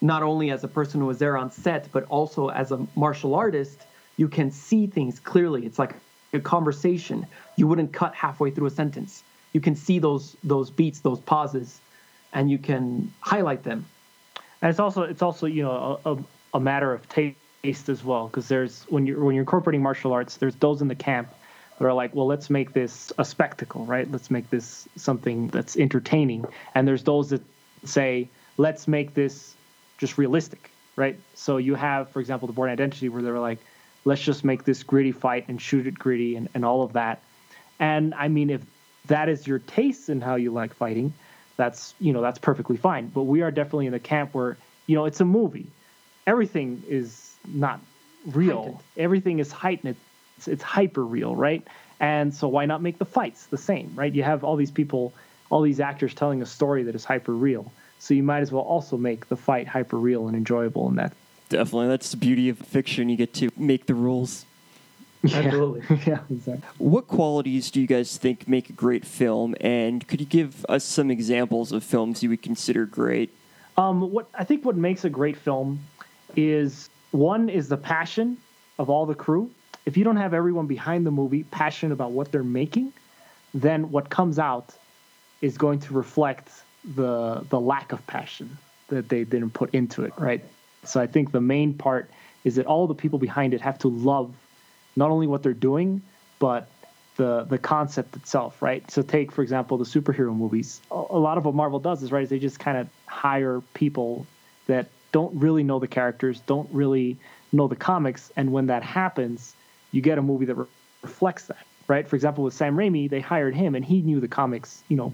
not 0.00 0.22
only 0.22 0.50
as 0.50 0.64
a 0.64 0.68
person 0.68 1.00
who 1.00 1.06
was 1.06 1.18
there 1.18 1.36
on 1.36 1.50
set, 1.50 1.88
but 1.92 2.04
also 2.04 2.48
as 2.48 2.72
a 2.72 2.86
martial 2.94 3.34
artist, 3.34 3.80
you 4.16 4.28
can 4.28 4.50
see 4.50 4.86
things 4.86 5.18
clearly. 5.18 5.66
It's 5.66 5.78
like 5.78 5.94
a 6.32 6.40
conversation. 6.40 7.26
You 7.56 7.66
wouldn't 7.66 7.92
cut 7.92 8.14
halfway 8.14 8.50
through 8.50 8.66
a 8.66 8.70
sentence. 8.70 9.22
You 9.52 9.60
can 9.60 9.74
see 9.74 9.98
those 9.98 10.36
those 10.44 10.70
beats, 10.70 11.00
those 11.00 11.18
pauses, 11.20 11.80
and 12.32 12.50
you 12.50 12.58
can 12.58 13.12
highlight 13.20 13.64
them. 13.64 13.84
And 14.62 14.70
it's 14.70 14.78
also 14.78 15.02
it's 15.02 15.22
also 15.22 15.46
you 15.46 15.64
know 15.64 16.00
a, 16.04 16.16
a 16.54 16.60
matter 16.60 16.92
of 16.92 17.08
taste 17.08 17.36
as 17.64 18.02
well 18.02 18.26
because 18.26 18.48
there's 18.48 18.84
when 18.88 19.06
you're 19.06 19.22
when 19.22 19.34
you're 19.34 19.42
incorporating 19.42 19.82
martial 19.82 20.12
arts, 20.12 20.36
there's 20.36 20.54
those 20.56 20.80
in 20.80 20.88
the 20.88 20.94
camp 20.94 21.28
that 21.78 21.86
are 21.86 21.92
like, 21.92 22.14
well, 22.14 22.26
let's 22.26 22.50
make 22.50 22.72
this 22.72 23.12
a 23.18 23.24
spectacle, 23.24 23.84
right? 23.86 24.10
Let's 24.10 24.30
make 24.30 24.50
this 24.50 24.86
something 24.96 25.48
that's 25.48 25.76
entertaining. 25.76 26.44
And 26.74 26.86
there's 26.86 27.04
those 27.04 27.30
that 27.30 27.42
say, 27.84 28.28
let's 28.58 28.86
make 28.86 29.14
this 29.14 29.54
just 29.96 30.18
realistic, 30.18 30.70
right? 30.96 31.18
So 31.34 31.56
you 31.56 31.74
have, 31.74 32.10
for 32.10 32.20
example, 32.20 32.46
the 32.46 32.52
Bourne 32.52 32.70
Identity 32.70 33.08
where 33.08 33.22
they're 33.22 33.38
like, 33.38 33.58
let's 34.04 34.20
just 34.20 34.44
make 34.44 34.64
this 34.64 34.82
gritty 34.82 35.12
fight 35.12 35.46
and 35.48 35.60
shoot 35.60 35.86
it 35.86 35.98
gritty 35.98 36.36
and, 36.36 36.48
and 36.54 36.64
all 36.64 36.82
of 36.82 36.92
that. 36.92 37.22
And 37.78 38.14
I 38.14 38.28
mean, 38.28 38.50
if 38.50 38.62
that 39.06 39.30
is 39.30 39.46
your 39.46 39.58
taste 39.58 40.10
in 40.10 40.20
how 40.20 40.34
you 40.34 40.50
like 40.50 40.74
fighting, 40.74 41.14
that's 41.56 41.94
you 42.00 42.12
know 42.12 42.22
that's 42.22 42.38
perfectly 42.38 42.76
fine. 42.76 43.08
But 43.08 43.22
we 43.22 43.42
are 43.42 43.50
definitely 43.50 43.86
in 43.86 43.92
the 43.92 44.00
camp 44.00 44.34
where 44.34 44.56
you 44.86 44.96
know 44.96 45.06
it's 45.06 45.20
a 45.20 45.24
movie. 45.24 45.66
Everything 46.26 46.82
is 46.88 47.29
not 47.54 47.80
real. 48.26 48.62
Heightened. 48.62 48.80
Everything 48.96 49.38
is 49.38 49.52
heightened. 49.52 49.96
It's, 50.36 50.48
it's 50.48 50.62
hyper 50.62 51.04
real, 51.04 51.34
right? 51.34 51.66
And 52.00 52.34
so 52.34 52.48
why 52.48 52.66
not 52.66 52.82
make 52.82 52.98
the 52.98 53.04
fights 53.04 53.46
the 53.46 53.58
same, 53.58 53.92
right? 53.94 54.12
You 54.12 54.22
have 54.22 54.42
all 54.42 54.56
these 54.56 54.70
people, 54.70 55.12
all 55.50 55.60
these 55.60 55.80
actors 55.80 56.14
telling 56.14 56.40
a 56.42 56.46
story 56.46 56.82
that 56.84 56.94
is 56.94 57.04
hyper 57.04 57.32
real. 57.32 57.70
So 57.98 58.14
you 58.14 58.22
might 58.22 58.40
as 58.40 58.50
well 58.50 58.62
also 58.62 58.96
make 58.96 59.28
the 59.28 59.36
fight 59.36 59.68
hyper 59.68 59.98
real 59.98 60.26
and 60.26 60.36
enjoyable 60.36 60.88
in 60.88 60.96
that. 60.96 61.12
Definitely, 61.50 61.88
that's 61.88 62.10
the 62.10 62.16
beauty 62.16 62.48
of 62.48 62.58
fiction. 62.58 63.08
You 63.08 63.16
get 63.16 63.34
to 63.34 63.50
make 63.56 63.86
the 63.86 63.94
rules. 63.94 64.46
Absolutely. 65.24 65.82
yeah, 66.06 66.20
exactly. 66.30 66.62
What 66.78 67.06
qualities 67.08 67.70
do 67.70 67.80
you 67.80 67.86
guys 67.86 68.16
think 68.16 68.48
make 68.48 68.70
a 68.70 68.72
great 68.72 69.04
film? 69.04 69.54
And 69.60 70.06
could 70.08 70.20
you 70.20 70.26
give 70.26 70.64
us 70.68 70.84
some 70.84 71.10
examples 71.10 71.72
of 71.72 71.84
films 71.84 72.22
you 72.22 72.30
would 72.30 72.40
consider 72.40 72.86
great? 72.86 73.34
Um, 73.76 74.10
what 74.12 74.28
I 74.34 74.44
think 74.44 74.64
what 74.64 74.76
makes 74.76 75.04
a 75.04 75.10
great 75.10 75.36
film 75.36 75.80
is 76.36 76.88
one 77.10 77.48
is 77.48 77.68
the 77.68 77.76
passion 77.76 78.36
of 78.78 78.88
all 78.90 79.06
the 79.06 79.14
crew. 79.14 79.50
If 79.86 79.96
you 79.96 80.04
don't 80.04 80.16
have 80.16 80.34
everyone 80.34 80.66
behind 80.66 81.06
the 81.06 81.10
movie 81.10 81.44
passionate 81.44 81.92
about 81.92 82.12
what 82.12 82.30
they're 82.30 82.42
making, 82.44 82.92
then 83.54 83.90
what 83.90 84.10
comes 84.10 84.38
out 84.38 84.74
is 85.40 85.56
going 85.58 85.80
to 85.80 85.94
reflect 85.94 86.50
the 86.94 87.44
the 87.50 87.60
lack 87.60 87.92
of 87.92 88.06
passion 88.06 88.56
that 88.88 89.08
they 89.08 89.24
didn't 89.24 89.50
put 89.50 89.74
into 89.74 90.04
it, 90.04 90.12
right? 90.18 90.42
So 90.84 91.00
I 91.00 91.06
think 91.06 91.32
the 91.32 91.40
main 91.40 91.74
part 91.74 92.10
is 92.44 92.56
that 92.56 92.66
all 92.66 92.86
the 92.86 92.94
people 92.94 93.18
behind 93.18 93.54
it 93.54 93.60
have 93.60 93.78
to 93.80 93.88
love 93.88 94.34
not 94.96 95.10
only 95.10 95.26
what 95.26 95.42
they're 95.42 95.52
doing, 95.52 96.02
but 96.38 96.68
the 97.16 97.44
the 97.44 97.58
concept 97.58 98.16
itself, 98.16 98.62
right? 98.62 98.88
So 98.90 99.02
take 99.02 99.32
for 99.32 99.42
example 99.42 99.76
the 99.78 99.84
superhero 99.84 100.34
movies. 100.34 100.80
A 100.90 101.18
lot 101.18 101.38
of 101.38 101.44
what 101.44 101.54
Marvel 101.54 101.78
does 101.78 102.02
is 102.02 102.12
right 102.12 102.22
is 102.22 102.30
they 102.30 102.38
just 102.38 102.58
kind 102.58 102.78
of 102.78 102.88
hire 103.06 103.60
people 103.74 104.26
that 104.66 104.88
don't 105.12 105.34
really 105.34 105.62
know 105.62 105.78
the 105.78 105.88
characters, 105.88 106.40
don't 106.46 106.68
really 106.72 107.16
know 107.52 107.68
the 107.68 107.76
comics, 107.76 108.32
and 108.36 108.52
when 108.52 108.66
that 108.66 108.82
happens, 108.82 109.54
you 109.92 110.00
get 110.00 110.18
a 110.18 110.22
movie 110.22 110.44
that 110.44 110.54
re- 110.54 110.66
reflects 111.02 111.46
that, 111.46 111.66
right? 111.88 112.06
For 112.06 112.16
example, 112.16 112.44
with 112.44 112.54
Sam 112.54 112.76
Raimi, 112.76 113.08
they 113.10 113.20
hired 113.20 113.54
him, 113.54 113.74
and 113.74 113.84
he 113.84 114.02
knew 114.02 114.20
the 114.20 114.28
comics, 114.28 114.82
you 114.88 114.96
know, 114.96 115.12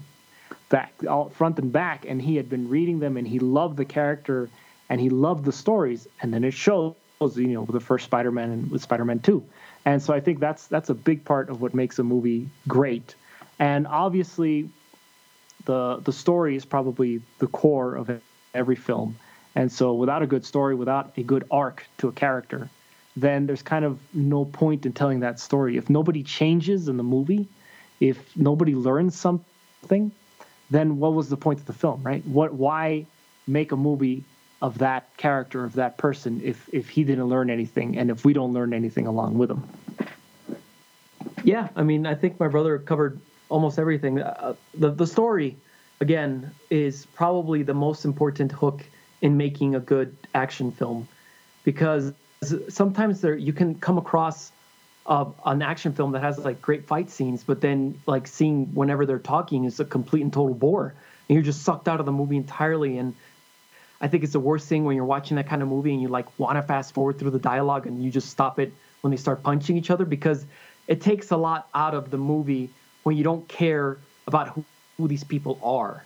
back 0.69 0.93
all 1.09 1.29
front 1.29 1.57
and 1.59 1.71
back, 1.71 2.05
and 2.07 2.21
he 2.21 2.35
had 2.35 2.49
been 2.49 2.69
reading 2.69 2.99
them, 2.99 3.17
and 3.17 3.27
he 3.27 3.39
loved 3.39 3.77
the 3.77 3.85
character, 3.85 4.49
and 4.89 5.01
he 5.01 5.09
loved 5.09 5.45
the 5.45 5.51
stories, 5.51 6.07
and 6.21 6.33
then 6.33 6.43
it 6.43 6.53
shows, 6.53 6.95
you 7.35 7.47
know, 7.47 7.61
with 7.61 7.73
the 7.73 7.79
first 7.79 8.05
Spider-Man 8.05 8.51
and 8.51 8.71
with 8.71 8.81
Spider-Man 8.81 9.19
Two, 9.19 9.43
and 9.85 10.01
so 10.01 10.13
I 10.13 10.19
think 10.19 10.39
that's 10.39 10.67
that's 10.67 10.89
a 10.89 10.93
big 10.95 11.25
part 11.25 11.49
of 11.49 11.61
what 11.61 11.73
makes 11.73 11.97
a 11.99 12.03
movie 12.03 12.47
great, 12.67 13.15
and 13.57 13.87
obviously, 13.87 14.69
the 15.65 16.01
the 16.03 16.13
story 16.13 16.55
is 16.55 16.65
probably 16.65 17.21
the 17.39 17.47
core 17.47 17.95
of 17.95 18.21
every 18.53 18.75
film 18.75 19.17
and 19.55 19.71
so, 19.71 19.93
without 19.93 20.21
a 20.21 20.27
good 20.27 20.45
story, 20.45 20.75
without 20.75 21.11
a 21.17 21.23
good 21.23 21.45
arc 21.49 21.85
to 21.97 22.07
a 22.07 22.11
character, 22.11 22.69
then 23.15 23.47
there's 23.47 23.63
kind 23.63 23.83
of 23.83 23.99
no 24.13 24.45
point 24.45 24.85
in 24.85 24.93
telling 24.93 25.19
that 25.21 25.39
story. 25.39 25.77
If 25.77 25.89
nobody 25.89 26.23
changes 26.23 26.87
in 26.87 26.97
the 26.97 27.03
movie, 27.03 27.47
if 27.99 28.35
nobody 28.37 28.75
learns 28.75 29.17
something, 29.17 30.11
then 30.69 30.97
what 30.97 31.13
was 31.13 31.29
the 31.29 31.37
point 31.37 31.59
of 31.59 31.65
the 31.65 31.73
film, 31.73 32.03
right? 32.03 32.25
What 32.27 32.53
why 32.53 33.05
make 33.47 33.71
a 33.71 33.75
movie 33.77 34.23
of 34.61 34.77
that 34.79 35.15
character 35.17 35.63
of 35.63 35.73
that 35.73 35.97
person 35.97 36.41
if 36.43 36.69
if 36.71 36.89
he 36.89 37.03
didn't 37.03 37.25
learn 37.25 37.49
anything 37.49 37.97
and 37.97 38.09
if 38.09 38.25
we 38.25 38.33
don't 38.33 38.53
learn 38.53 38.73
anything 38.73 39.07
along 39.07 39.37
with 39.37 39.49
him? 39.49 39.63
Yeah, 41.43 41.69
I 41.75 41.83
mean, 41.83 42.05
I 42.05 42.13
think 42.13 42.39
my 42.39 42.47
brother 42.47 42.77
covered 42.77 43.19
almost 43.49 43.79
everything. 43.79 44.19
Uh, 44.21 44.55
the 44.73 44.91
the 44.91 45.07
story 45.07 45.57
again 46.01 46.51
is 46.69 47.07
probably 47.15 47.63
the 47.63 47.73
most 47.73 48.05
important 48.05 48.51
hook 48.51 48.83
in 49.21 49.37
making 49.37 49.75
a 49.75 49.79
good 49.79 50.15
action 50.33 50.71
film. 50.71 51.07
Because 51.63 52.13
sometimes 52.69 53.21
there 53.21 53.35
you 53.35 53.53
can 53.53 53.75
come 53.75 53.97
across 53.97 54.51
uh, 55.05 55.25
an 55.45 55.61
action 55.61 55.93
film 55.93 56.11
that 56.11 56.21
has 56.21 56.37
like 56.39 56.61
great 56.61 56.85
fight 56.85 57.09
scenes, 57.09 57.43
but 57.43 57.61
then 57.61 57.99
like 58.05 58.27
seeing 58.27 58.67
whenever 58.73 59.05
they're 59.05 59.19
talking 59.19 59.65
is 59.65 59.79
a 59.79 59.85
complete 59.85 60.21
and 60.21 60.33
total 60.33 60.53
bore, 60.53 60.93
and 61.27 61.35
you're 61.35 61.43
just 61.43 61.63
sucked 61.63 61.87
out 61.87 61.99
of 61.99 62.05
the 62.05 62.11
movie 62.11 62.37
entirely. 62.37 62.97
And 62.97 63.15
I 63.99 64.07
think 64.07 64.23
it's 64.23 64.33
the 64.33 64.39
worst 64.39 64.67
thing 64.67 64.85
when 64.85 64.95
you're 64.95 65.05
watching 65.05 65.35
that 65.37 65.47
kind 65.47 65.61
of 65.61 65.67
movie 65.67 65.93
and 65.93 66.01
you 66.01 66.07
like 66.07 66.27
want 66.39 66.57
to 66.57 66.61
fast 66.61 66.93
forward 66.93 67.19
through 67.19 67.31
the 67.31 67.39
dialogue 67.39 67.87
and 67.87 68.03
you 68.03 68.11
just 68.11 68.29
stop 68.29 68.59
it 68.59 68.71
when 69.01 69.11
they 69.11 69.17
start 69.17 69.43
punching 69.43 69.77
each 69.77 69.89
other. 69.89 70.05
Because 70.05 70.45
it 70.87 71.01
takes 71.01 71.31
a 71.31 71.37
lot 71.37 71.67
out 71.73 71.93
of 71.93 72.11
the 72.11 72.17
movie 72.17 72.69
when 73.03 73.17
you 73.17 73.23
don't 73.23 73.47
care 73.47 73.97
about 74.27 74.49
who, 74.49 74.63
who 74.97 75.07
these 75.07 75.23
people 75.23 75.59
are 75.63 76.03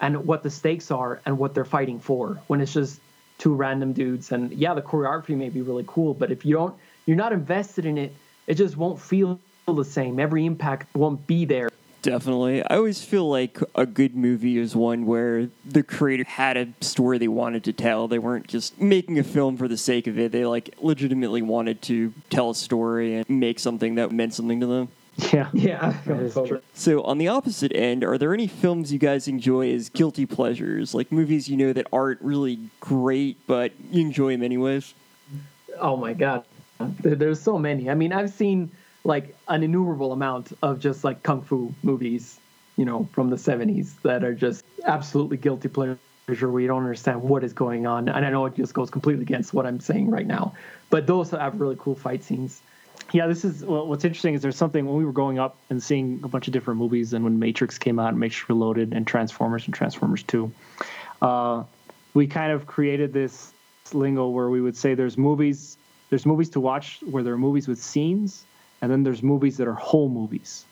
and 0.00 0.26
what 0.26 0.42
the 0.42 0.50
stakes 0.50 0.90
are 0.90 1.20
and 1.26 1.38
what 1.38 1.54
they're 1.54 1.64
fighting 1.64 1.98
for 1.98 2.40
when 2.46 2.60
it's 2.60 2.72
just 2.72 3.00
two 3.38 3.54
random 3.54 3.92
dudes 3.92 4.32
and 4.32 4.52
yeah 4.52 4.74
the 4.74 4.82
choreography 4.82 5.36
may 5.36 5.48
be 5.48 5.62
really 5.62 5.84
cool 5.86 6.14
but 6.14 6.30
if 6.30 6.44
you 6.44 6.54
don't 6.54 6.74
you're 7.06 7.16
not 7.16 7.32
invested 7.32 7.84
in 7.84 7.98
it 7.98 8.14
it 8.46 8.54
just 8.54 8.76
won't 8.76 9.00
feel 9.00 9.40
the 9.66 9.84
same 9.84 10.20
every 10.20 10.46
impact 10.46 10.94
won't 10.94 11.26
be 11.26 11.44
there 11.44 11.68
Definitely. 12.04 12.62
I 12.62 12.76
always 12.76 13.02
feel 13.02 13.30
like 13.30 13.58
a 13.74 13.86
good 13.86 14.14
movie 14.14 14.58
is 14.58 14.76
one 14.76 15.06
where 15.06 15.48
the 15.64 15.82
creator 15.82 16.24
had 16.24 16.58
a 16.58 16.68
story 16.82 17.16
they 17.16 17.28
wanted 17.28 17.64
to 17.64 17.72
tell. 17.72 18.08
They 18.08 18.18
weren't 18.18 18.46
just 18.46 18.78
making 18.78 19.18
a 19.18 19.24
film 19.24 19.56
for 19.56 19.68
the 19.68 19.78
sake 19.78 20.06
of 20.06 20.18
it. 20.18 20.30
They 20.30 20.44
like 20.44 20.74
legitimately 20.82 21.40
wanted 21.40 21.80
to 21.82 22.12
tell 22.28 22.50
a 22.50 22.54
story 22.54 23.14
and 23.14 23.26
make 23.30 23.58
something 23.58 23.94
that 23.94 24.12
meant 24.12 24.34
something 24.34 24.60
to 24.60 24.66
them. 24.66 24.88
Yeah. 25.32 25.48
Yeah. 25.52 25.96
Totally. 26.04 26.60
So, 26.74 27.02
on 27.02 27.18
the 27.18 27.28
opposite 27.28 27.74
end, 27.74 28.04
are 28.04 28.18
there 28.18 28.34
any 28.34 28.46
films 28.46 28.92
you 28.92 28.98
guys 28.98 29.28
enjoy 29.28 29.72
as 29.72 29.88
guilty 29.88 30.26
pleasures? 30.26 30.94
Like 30.94 31.12
movies 31.12 31.48
you 31.48 31.56
know 31.56 31.72
that 31.72 31.86
aren't 31.92 32.20
really 32.20 32.58
great, 32.80 33.38
but 33.46 33.72
you 33.90 34.00
enjoy 34.00 34.32
them 34.32 34.42
anyways? 34.42 34.94
Oh 35.78 35.96
my 35.96 36.14
God. 36.14 36.44
There's 37.00 37.40
so 37.40 37.58
many. 37.58 37.88
I 37.90 37.94
mean, 37.94 38.12
I've 38.12 38.30
seen 38.30 38.70
like 39.04 39.36
an 39.48 39.62
innumerable 39.62 40.12
amount 40.12 40.52
of 40.62 40.80
just 40.80 41.04
like 41.04 41.22
kung 41.22 41.42
fu 41.42 41.72
movies, 41.82 42.40
you 42.76 42.84
know, 42.84 43.08
from 43.12 43.30
the 43.30 43.36
70s 43.36 43.92
that 44.02 44.24
are 44.24 44.34
just 44.34 44.64
absolutely 44.84 45.36
guilty 45.36 45.68
pleasure 45.68 45.98
where 46.26 46.60
you 46.60 46.68
don't 46.68 46.82
understand 46.82 47.22
what 47.22 47.44
is 47.44 47.52
going 47.52 47.86
on. 47.86 48.08
And 48.08 48.24
I 48.24 48.30
know 48.30 48.46
it 48.46 48.56
just 48.56 48.74
goes 48.74 48.90
completely 48.90 49.22
against 49.22 49.54
what 49.54 49.66
I'm 49.66 49.78
saying 49.78 50.10
right 50.10 50.26
now, 50.26 50.54
but 50.90 51.06
those 51.06 51.30
have 51.30 51.60
really 51.60 51.76
cool 51.78 51.94
fight 51.94 52.24
scenes 52.24 52.62
yeah, 53.14 53.28
this 53.28 53.44
is 53.44 53.64
well, 53.64 53.86
what's 53.86 54.04
interesting 54.04 54.34
is 54.34 54.42
there's 54.42 54.56
something 54.56 54.86
when 54.86 54.96
we 54.96 55.04
were 55.04 55.12
growing 55.12 55.38
up 55.38 55.56
and 55.70 55.80
seeing 55.80 56.20
a 56.24 56.28
bunch 56.28 56.48
of 56.48 56.52
different 56.52 56.80
movies, 56.80 57.12
and 57.12 57.22
when 57.22 57.38
Matrix 57.38 57.78
came 57.78 58.00
out, 58.00 58.08
and 58.08 58.18
Matrix 58.18 58.48
Reloaded, 58.48 58.92
and 58.92 59.06
Transformers 59.06 59.66
and 59.66 59.72
Transformers 59.72 60.24
Two, 60.24 60.50
uh, 61.22 61.62
we 62.12 62.26
kind 62.26 62.50
of 62.50 62.66
created 62.66 63.12
this 63.12 63.52
lingo 63.92 64.26
where 64.30 64.50
we 64.50 64.60
would 64.60 64.76
say 64.76 64.94
there's 64.94 65.16
movies, 65.16 65.78
there's 66.10 66.26
movies 66.26 66.50
to 66.50 66.60
watch 66.60 66.98
where 67.08 67.22
there 67.22 67.34
are 67.34 67.38
movies 67.38 67.68
with 67.68 67.80
scenes, 67.80 68.44
and 68.82 68.90
then 68.90 69.04
there's 69.04 69.22
movies 69.22 69.58
that 69.58 69.68
are 69.68 69.74
whole 69.74 70.08
movies. 70.08 70.64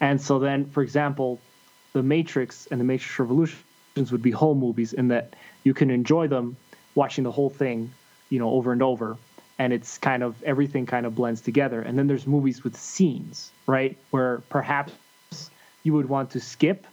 And 0.00 0.20
so 0.20 0.38
then, 0.38 0.70
for 0.70 0.84
example, 0.84 1.40
The 1.94 2.04
Matrix 2.04 2.68
and 2.70 2.80
The 2.80 2.84
Matrix 2.84 3.18
Revolutions 3.18 4.12
would 4.12 4.22
be 4.22 4.30
whole 4.30 4.54
movies 4.54 4.92
in 4.92 5.08
that 5.08 5.34
you 5.64 5.74
can 5.74 5.90
enjoy 5.90 6.28
them 6.28 6.56
watching 6.94 7.24
the 7.24 7.32
whole 7.32 7.50
thing, 7.50 7.92
you 8.30 8.38
know, 8.38 8.50
over 8.50 8.70
and 8.70 8.84
over. 8.84 9.16
And 9.58 9.72
it's 9.72 9.98
kind 9.98 10.22
of 10.22 10.40
everything 10.44 10.86
kind 10.86 11.04
of 11.04 11.14
blends 11.14 11.40
together. 11.40 11.82
And 11.82 11.98
then 11.98 12.06
there's 12.06 12.26
movies 12.26 12.62
with 12.62 12.76
scenes, 12.76 13.50
right? 13.66 13.96
Where 14.10 14.38
perhaps 14.48 14.92
you 15.82 15.94
would 15.94 16.08
want 16.08 16.30
to 16.30 16.40
skip 16.40 16.86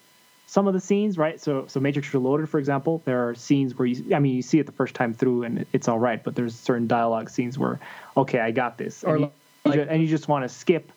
some 0.48 0.68
of 0.68 0.74
the 0.74 0.80
scenes, 0.80 1.18
right? 1.18 1.42
So, 1.42 1.66
so 1.68 1.80
Matrix 1.80 2.14
Reloaded, 2.14 2.50
for 2.50 2.60
example, 2.60 3.02
there 3.06 3.28
are 3.28 3.36
scenes 3.36 3.78
where 3.78 3.88
you, 3.88 4.16
I 4.16 4.20
mean, 4.20 4.36
you 4.36 4.42
see 4.42 4.60
it 4.60 4.66
the 4.66 4.72
first 4.72 4.96
time 4.96 5.14
through 5.14 5.44
and 5.44 5.66
it's 5.74 5.88
all 5.88 6.00
right, 6.00 6.24
but 6.24 6.36
there's 6.36 6.56
certain 6.56 6.88
dialogue 6.88 7.30
scenes 7.30 7.58
where, 7.58 7.80
okay, 8.16 8.40
I 8.40 8.52
got 8.52 8.78
this, 8.78 9.04
or 9.04 9.16
and, 9.16 9.22
you, 9.26 9.32
like, 9.66 9.88
and 9.90 10.02
you 10.02 10.08
just 10.08 10.28
want 10.28 10.44
to 10.44 10.50
skip 10.50 10.92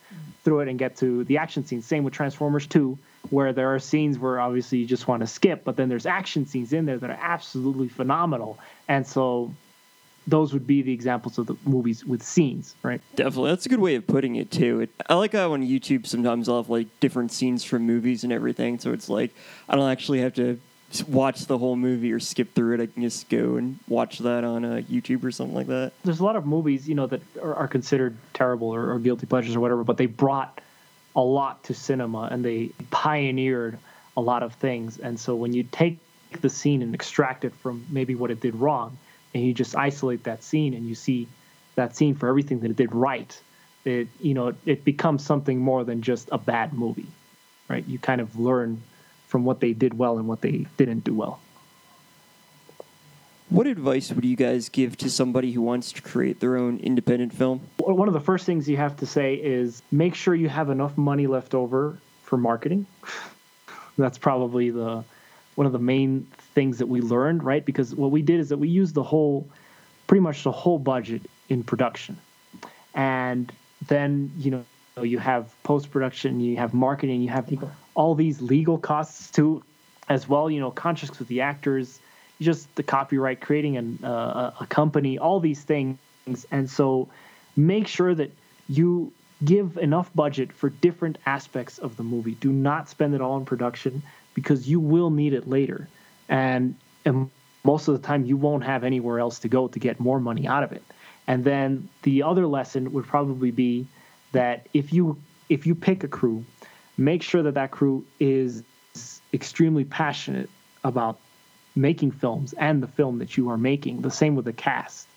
through 0.44 0.60
it 0.60 0.68
and 0.68 0.78
get 0.78 0.96
to 0.98 1.24
the 1.24 1.38
action 1.38 1.64
scenes. 1.66 1.86
Same 1.86 2.04
with 2.04 2.14
Transformers 2.14 2.66
2, 2.66 2.96
where 3.30 3.52
there 3.52 3.74
are 3.74 3.78
scenes 3.78 4.18
where 4.18 4.38
obviously 4.38 4.78
you 4.78 4.86
just 4.86 5.08
want 5.08 5.20
to 5.20 5.26
skip, 5.26 5.64
but 5.64 5.76
then 5.76 5.88
there's 5.88 6.06
action 6.06 6.46
scenes 6.46 6.72
in 6.72 6.86
there 6.86 6.98
that 6.98 7.10
are 7.10 7.18
absolutely 7.20 7.88
phenomenal. 7.88 8.58
And 8.86 9.06
so 9.06 9.52
those 10.28 10.52
would 10.52 10.66
be 10.66 10.82
the 10.82 10.92
examples 10.92 11.38
of 11.38 11.46
the 11.46 11.56
movies 11.64 12.04
with 12.04 12.22
scenes, 12.22 12.74
right? 12.82 13.00
Definitely. 13.16 13.50
That's 13.50 13.66
a 13.66 13.68
good 13.68 13.80
way 13.80 13.94
of 13.94 14.06
putting 14.06 14.36
it, 14.36 14.50
too. 14.50 14.80
It, 14.80 14.90
I 15.08 15.14
like 15.14 15.32
how 15.32 15.52
on 15.52 15.62
YouTube 15.62 16.06
sometimes 16.06 16.48
I'll 16.48 16.58
have 16.62 16.68
like 16.68 16.86
different 17.00 17.32
scenes 17.32 17.64
from 17.64 17.82
movies 17.82 18.24
and 18.24 18.32
everything. 18.32 18.78
So 18.78 18.92
it's 18.92 19.08
like 19.08 19.34
I 19.68 19.76
don't 19.76 19.90
actually 19.90 20.20
have 20.20 20.34
to 20.34 20.60
watch 21.06 21.46
the 21.46 21.58
whole 21.58 21.76
movie 21.76 22.12
or 22.12 22.20
skip 22.20 22.54
through 22.54 22.74
it. 22.74 22.80
I 22.80 22.86
can 22.86 23.02
just 23.02 23.28
go 23.28 23.56
and 23.56 23.78
watch 23.88 24.18
that 24.20 24.44
on 24.44 24.64
uh, 24.64 24.82
YouTube 24.90 25.24
or 25.24 25.30
something 25.30 25.54
like 25.54 25.66
that. 25.66 25.92
There's 26.04 26.20
a 26.20 26.24
lot 26.24 26.36
of 26.36 26.46
movies, 26.46 26.88
you 26.88 26.94
know, 26.94 27.06
that 27.06 27.20
are, 27.42 27.54
are 27.54 27.68
considered 27.68 28.16
terrible 28.34 28.68
or, 28.68 28.92
or 28.92 28.98
guilty 28.98 29.26
pleasures 29.26 29.56
or 29.56 29.60
whatever, 29.60 29.84
but 29.84 29.96
they 29.96 30.06
brought 30.06 30.60
a 31.14 31.20
lot 31.20 31.62
to 31.64 31.74
cinema 31.74 32.28
and 32.30 32.44
they 32.44 32.70
pioneered 32.90 33.78
a 34.16 34.20
lot 34.20 34.42
of 34.42 34.54
things. 34.54 34.98
And 34.98 35.18
so 35.18 35.34
when 35.34 35.52
you 35.52 35.62
take 35.62 35.98
the 36.40 36.50
scene 36.50 36.82
and 36.82 36.94
extract 36.94 37.44
it 37.44 37.54
from 37.54 37.84
maybe 37.90 38.14
what 38.14 38.30
it 38.30 38.40
did 38.40 38.54
wrong, 38.54 38.96
and 39.34 39.42
you 39.42 39.52
just 39.54 39.76
isolate 39.76 40.24
that 40.24 40.42
scene 40.42 40.74
and 40.74 40.86
you 40.86 40.94
see 40.94 41.28
that 41.74 41.96
scene 41.96 42.14
for 42.14 42.28
everything 42.28 42.60
that 42.60 42.70
it 42.70 42.76
did 42.76 42.94
right, 42.94 43.40
it 43.84 44.08
you 44.20 44.34
know 44.34 44.54
it 44.66 44.84
becomes 44.84 45.24
something 45.24 45.58
more 45.58 45.84
than 45.84 46.02
just 46.02 46.28
a 46.32 46.38
bad 46.38 46.72
movie, 46.72 47.08
right? 47.68 47.86
You 47.86 47.98
kind 47.98 48.20
of 48.20 48.38
learn 48.38 48.82
from 49.26 49.44
what 49.44 49.60
they 49.60 49.72
did 49.72 49.96
well 49.96 50.18
and 50.18 50.26
what 50.26 50.40
they 50.40 50.66
didn't 50.76 51.04
do 51.04 51.14
well. 51.14 51.40
What 53.50 53.66
advice 53.66 54.12
would 54.12 54.24
you 54.26 54.36
guys 54.36 54.68
give 54.68 54.98
to 54.98 55.10
somebody 55.10 55.52
who 55.52 55.62
wants 55.62 55.92
to 55.92 56.02
create 56.02 56.38
their 56.38 56.58
own 56.58 56.78
independent 56.80 57.32
film? 57.32 57.60
One 57.78 58.06
of 58.06 58.12
the 58.12 58.20
first 58.20 58.44
things 58.44 58.68
you 58.68 58.76
have 58.76 58.96
to 58.98 59.06
say 59.06 59.34
is 59.36 59.82
make 59.90 60.14
sure 60.14 60.34
you 60.34 60.50
have 60.50 60.68
enough 60.68 60.98
money 60.98 61.26
left 61.26 61.54
over 61.54 61.98
for 62.24 62.36
marketing. 62.36 62.86
That's 63.98 64.18
probably 64.18 64.68
the 64.70 65.02
one 65.58 65.66
of 65.66 65.72
the 65.72 65.78
main 65.80 66.24
things 66.54 66.78
that 66.78 66.86
we 66.86 67.00
learned, 67.00 67.42
right? 67.42 67.64
Because 67.64 67.92
what 67.92 68.12
we 68.12 68.22
did 68.22 68.38
is 68.38 68.48
that 68.50 68.58
we 68.58 68.68
used 68.68 68.94
the 68.94 69.02
whole, 69.02 69.44
pretty 70.06 70.20
much 70.20 70.44
the 70.44 70.52
whole 70.52 70.78
budget 70.78 71.22
in 71.48 71.64
production. 71.64 72.16
And 72.94 73.52
then, 73.88 74.30
you 74.38 74.52
know, 74.52 75.02
you 75.02 75.18
have 75.18 75.52
post 75.64 75.90
production, 75.90 76.38
you 76.38 76.56
have 76.58 76.72
marketing, 76.74 77.22
you 77.22 77.30
have 77.30 77.52
all 77.96 78.14
these 78.14 78.40
legal 78.40 78.78
costs 78.78 79.32
too, 79.32 79.64
as 80.08 80.28
well, 80.28 80.48
you 80.48 80.60
know, 80.60 80.70
contracts 80.70 81.18
with 81.18 81.26
the 81.26 81.40
actors 81.40 81.98
just 82.40 82.72
the 82.76 82.84
copyright, 82.84 83.40
creating 83.40 83.76
an, 83.76 83.98
uh, 84.04 84.52
a 84.60 84.66
company, 84.66 85.18
all 85.18 85.40
these 85.40 85.62
things. 85.62 85.98
And 86.52 86.70
so 86.70 87.08
make 87.56 87.88
sure 87.88 88.14
that 88.14 88.30
you 88.68 89.12
give 89.44 89.76
enough 89.76 90.08
budget 90.14 90.52
for 90.52 90.68
different 90.68 91.18
aspects 91.26 91.78
of 91.78 91.96
the 91.96 92.04
movie. 92.04 92.36
Do 92.36 92.52
not 92.52 92.88
spend 92.88 93.14
it 93.16 93.20
all 93.20 93.32
on 93.32 93.44
production 93.44 94.02
because 94.38 94.68
you 94.68 94.78
will 94.78 95.10
need 95.10 95.32
it 95.32 95.48
later. 95.48 95.88
And, 96.28 96.76
and 97.04 97.28
most 97.64 97.88
of 97.88 98.00
the 98.00 98.06
time, 98.06 98.24
you 98.24 98.36
won't 98.36 98.62
have 98.62 98.84
anywhere 98.84 99.18
else 99.18 99.40
to 99.40 99.48
go 99.48 99.66
to 99.66 99.78
get 99.80 99.98
more 99.98 100.20
money 100.20 100.46
out 100.46 100.62
of 100.62 100.70
it. 100.70 100.84
And 101.26 101.42
then 101.42 101.88
the 102.02 102.22
other 102.22 102.46
lesson 102.46 102.92
would 102.92 103.04
probably 103.04 103.50
be 103.50 103.88
that 104.30 104.68
if 104.72 104.92
you 104.92 105.18
if 105.48 105.66
you 105.66 105.74
pick 105.74 106.04
a 106.04 106.08
crew, 106.08 106.44
make 106.96 107.24
sure 107.24 107.42
that 107.42 107.54
that 107.54 107.72
crew 107.72 108.04
is 108.20 108.62
extremely 109.34 109.84
passionate 109.84 110.48
about 110.84 111.18
making 111.74 112.12
films 112.12 112.52
and 112.52 112.80
the 112.80 112.86
film 112.86 113.18
that 113.18 113.36
you 113.36 113.50
are 113.50 113.58
making. 113.58 114.02
The 114.02 114.10
same 114.10 114.36
with 114.36 114.44
the 114.44 114.52
cast. 114.52 115.08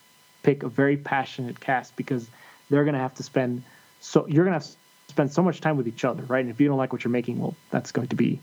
Pick 0.42 0.64
a 0.64 0.70
very 0.70 0.98
passionate 0.98 1.60
cast 1.60 1.96
because 1.96 2.28
they're 2.72 2.86
going 2.86 2.96
to 2.96 3.00
have 3.00 3.16
to 3.16 3.24
spend 3.24 3.62
so 4.00 4.26
you're 4.28 4.46
going 4.46 4.60
to 4.60 4.66
have 4.66 4.72
to 4.72 4.78
spend 5.10 5.32
so 5.32 5.44
much 5.44 5.62
time 5.62 5.78
with 5.78 5.88
each 5.88 6.06
other, 6.06 6.24
right? 6.24 6.40
And 6.40 6.50
if 6.50 6.60
you 6.60 6.68
don't 6.68 6.80
like 6.80 6.92
what 6.92 7.04
you're 7.04 7.12
making, 7.12 7.40
well, 7.40 7.56
that's 7.70 7.92
going 7.92 8.08
to 8.08 8.16
be 8.16 8.40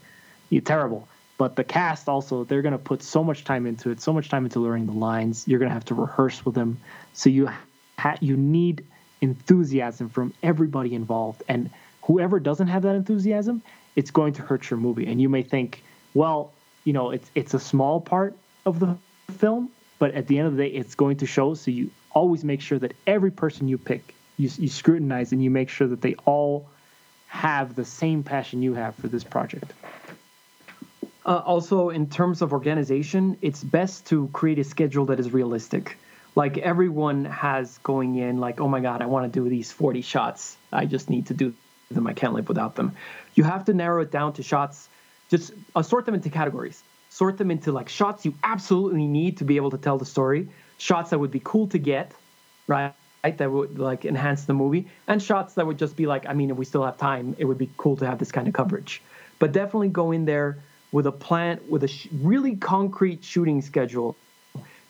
terrible. 0.50 1.08
But 1.38 1.54
the 1.54 1.64
cast 1.64 2.08
also, 2.08 2.44
they're 2.44 2.62
going 2.62 2.72
to 2.72 2.78
put 2.78 3.02
so 3.02 3.22
much 3.22 3.44
time 3.44 3.66
into 3.66 3.90
it, 3.90 4.00
so 4.00 4.12
much 4.12 4.28
time 4.28 4.44
into 4.44 4.58
learning 4.58 4.86
the 4.86 4.92
lines. 4.92 5.46
You're 5.46 5.60
going 5.60 5.68
to 5.68 5.74
have 5.74 5.84
to 5.86 5.94
rehearse 5.94 6.44
with 6.44 6.54
them. 6.54 6.78
So 7.12 7.30
you 7.30 7.48
ha- 7.96 8.18
you 8.20 8.36
need 8.36 8.84
enthusiasm 9.20 10.08
from 10.08 10.34
everybody 10.42 10.94
involved. 10.94 11.44
And 11.48 11.70
whoever 12.02 12.40
doesn't 12.40 12.66
have 12.66 12.82
that 12.82 12.96
enthusiasm, 12.96 13.62
it's 13.94 14.10
going 14.10 14.32
to 14.34 14.42
hurt 14.42 14.68
your 14.68 14.78
movie. 14.80 15.06
And 15.06 15.20
you 15.20 15.28
may 15.28 15.42
think, 15.42 15.82
well, 16.14 16.52
you 16.84 16.92
know 16.92 17.10
it's 17.10 17.30
it's 17.34 17.54
a 17.54 17.60
small 17.60 18.00
part 18.00 18.34
of 18.64 18.80
the 18.80 18.96
film, 19.32 19.70
but 19.98 20.14
at 20.14 20.26
the 20.26 20.38
end 20.38 20.48
of 20.48 20.56
the 20.56 20.64
day, 20.64 20.70
it's 20.70 20.94
going 20.94 21.18
to 21.18 21.26
show. 21.26 21.54
So 21.54 21.70
you 21.70 21.90
always 22.10 22.42
make 22.42 22.60
sure 22.60 22.78
that 22.78 22.94
every 23.06 23.30
person 23.30 23.68
you 23.68 23.78
pick, 23.78 24.14
you, 24.38 24.50
you 24.58 24.68
scrutinize 24.68 25.32
and 25.32 25.42
you 25.42 25.50
make 25.50 25.68
sure 25.68 25.86
that 25.86 26.00
they 26.00 26.14
all 26.24 26.68
have 27.28 27.74
the 27.74 27.84
same 27.84 28.22
passion 28.22 28.62
you 28.62 28.74
have 28.74 28.94
for 28.94 29.08
this 29.08 29.22
project. 29.22 29.72
Uh, 31.28 31.42
also, 31.44 31.90
in 31.90 32.08
terms 32.08 32.40
of 32.40 32.54
organization, 32.54 33.36
it's 33.42 33.62
best 33.62 34.06
to 34.06 34.28
create 34.32 34.58
a 34.58 34.64
schedule 34.64 35.04
that 35.04 35.20
is 35.20 35.30
realistic. 35.30 35.98
Like 36.34 36.56
everyone 36.56 37.26
has 37.26 37.76
going 37.82 38.14
in, 38.14 38.40
like, 38.40 38.62
oh 38.62 38.68
my 38.68 38.80
God, 38.80 39.02
I 39.02 39.06
want 39.06 39.30
to 39.30 39.40
do 39.40 39.46
these 39.46 39.70
40 39.70 40.00
shots. 40.00 40.56
I 40.72 40.86
just 40.86 41.10
need 41.10 41.26
to 41.26 41.34
do 41.34 41.52
them. 41.90 42.06
I 42.06 42.14
can't 42.14 42.32
live 42.32 42.48
without 42.48 42.76
them. 42.76 42.96
You 43.34 43.44
have 43.44 43.66
to 43.66 43.74
narrow 43.74 44.00
it 44.00 44.10
down 44.10 44.32
to 44.34 44.42
shots 44.42 44.88
just 45.28 45.52
uh, 45.76 45.82
sort 45.82 46.06
them 46.06 46.14
into 46.14 46.30
categories. 46.30 46.82
Sort 47.10 47.36
them 47.36 47.50
into 47.50 47.72
like 47.72 47.90
shots 47.90 48.24
you 48.24 48.32
absolutely 48.42 49.06
need 49.06 49.36
to 49.36 49.44
be 49.44 49.56
able 49.56 49.72
to 49.72 49.78
tell 49.78 49.98
the 49.98 50.06
story, 50.06 50.48
shots 50.78 51.10
that 51.10 51.18
would 51.18 51.30
be 51.30 51.42
cool 51.44 51.66
to 51.68 51.78
get, 51.78 52.10
right? 52.66 52.94
That 53.22 53.50
would 53.50 53.78
like 53.78 54.06
enhance 54.06 54.46
the 54.46 54.54
movie, 54.54 54.88
and 55.06 55.22
shots 55.22 55.54
that 55.54 55.66
would 55.66 55.78
just 55.78 55.94
be 55.94 56.06
like, 56.06 56.26
I 56.26 56.32
mean, 56.32 56.50
if 56.50 56.56
we 56.56 56.64
still 56.64 56.84
have 56.84 56.96
time, 56.96 57.36
it 57.36 57.44
would 57.44 57.58
be 57.58 57.68
cool 57.76 57.96
to 57.98 58.06
have 58.06 58.18
this 58.18 58.32
kind 58.32 58.48
of 58.48 58.54
coverage. 58.54 59.02
But 59.38 59.52
definitely 59.52 59.88
go 59.88 60.12
in 60.12 60.24
there 60.24 60.58
with 60.92 61.06
a 61.06 61.12
plan, 61.12 61.60
with 61.68 61.84
a 61.84 61.88
sh- 61.88 62.08
really 62.22 62.56
concrete 62.56 63.24
shooting 63.24 63.62
schedule. 63.62 64.16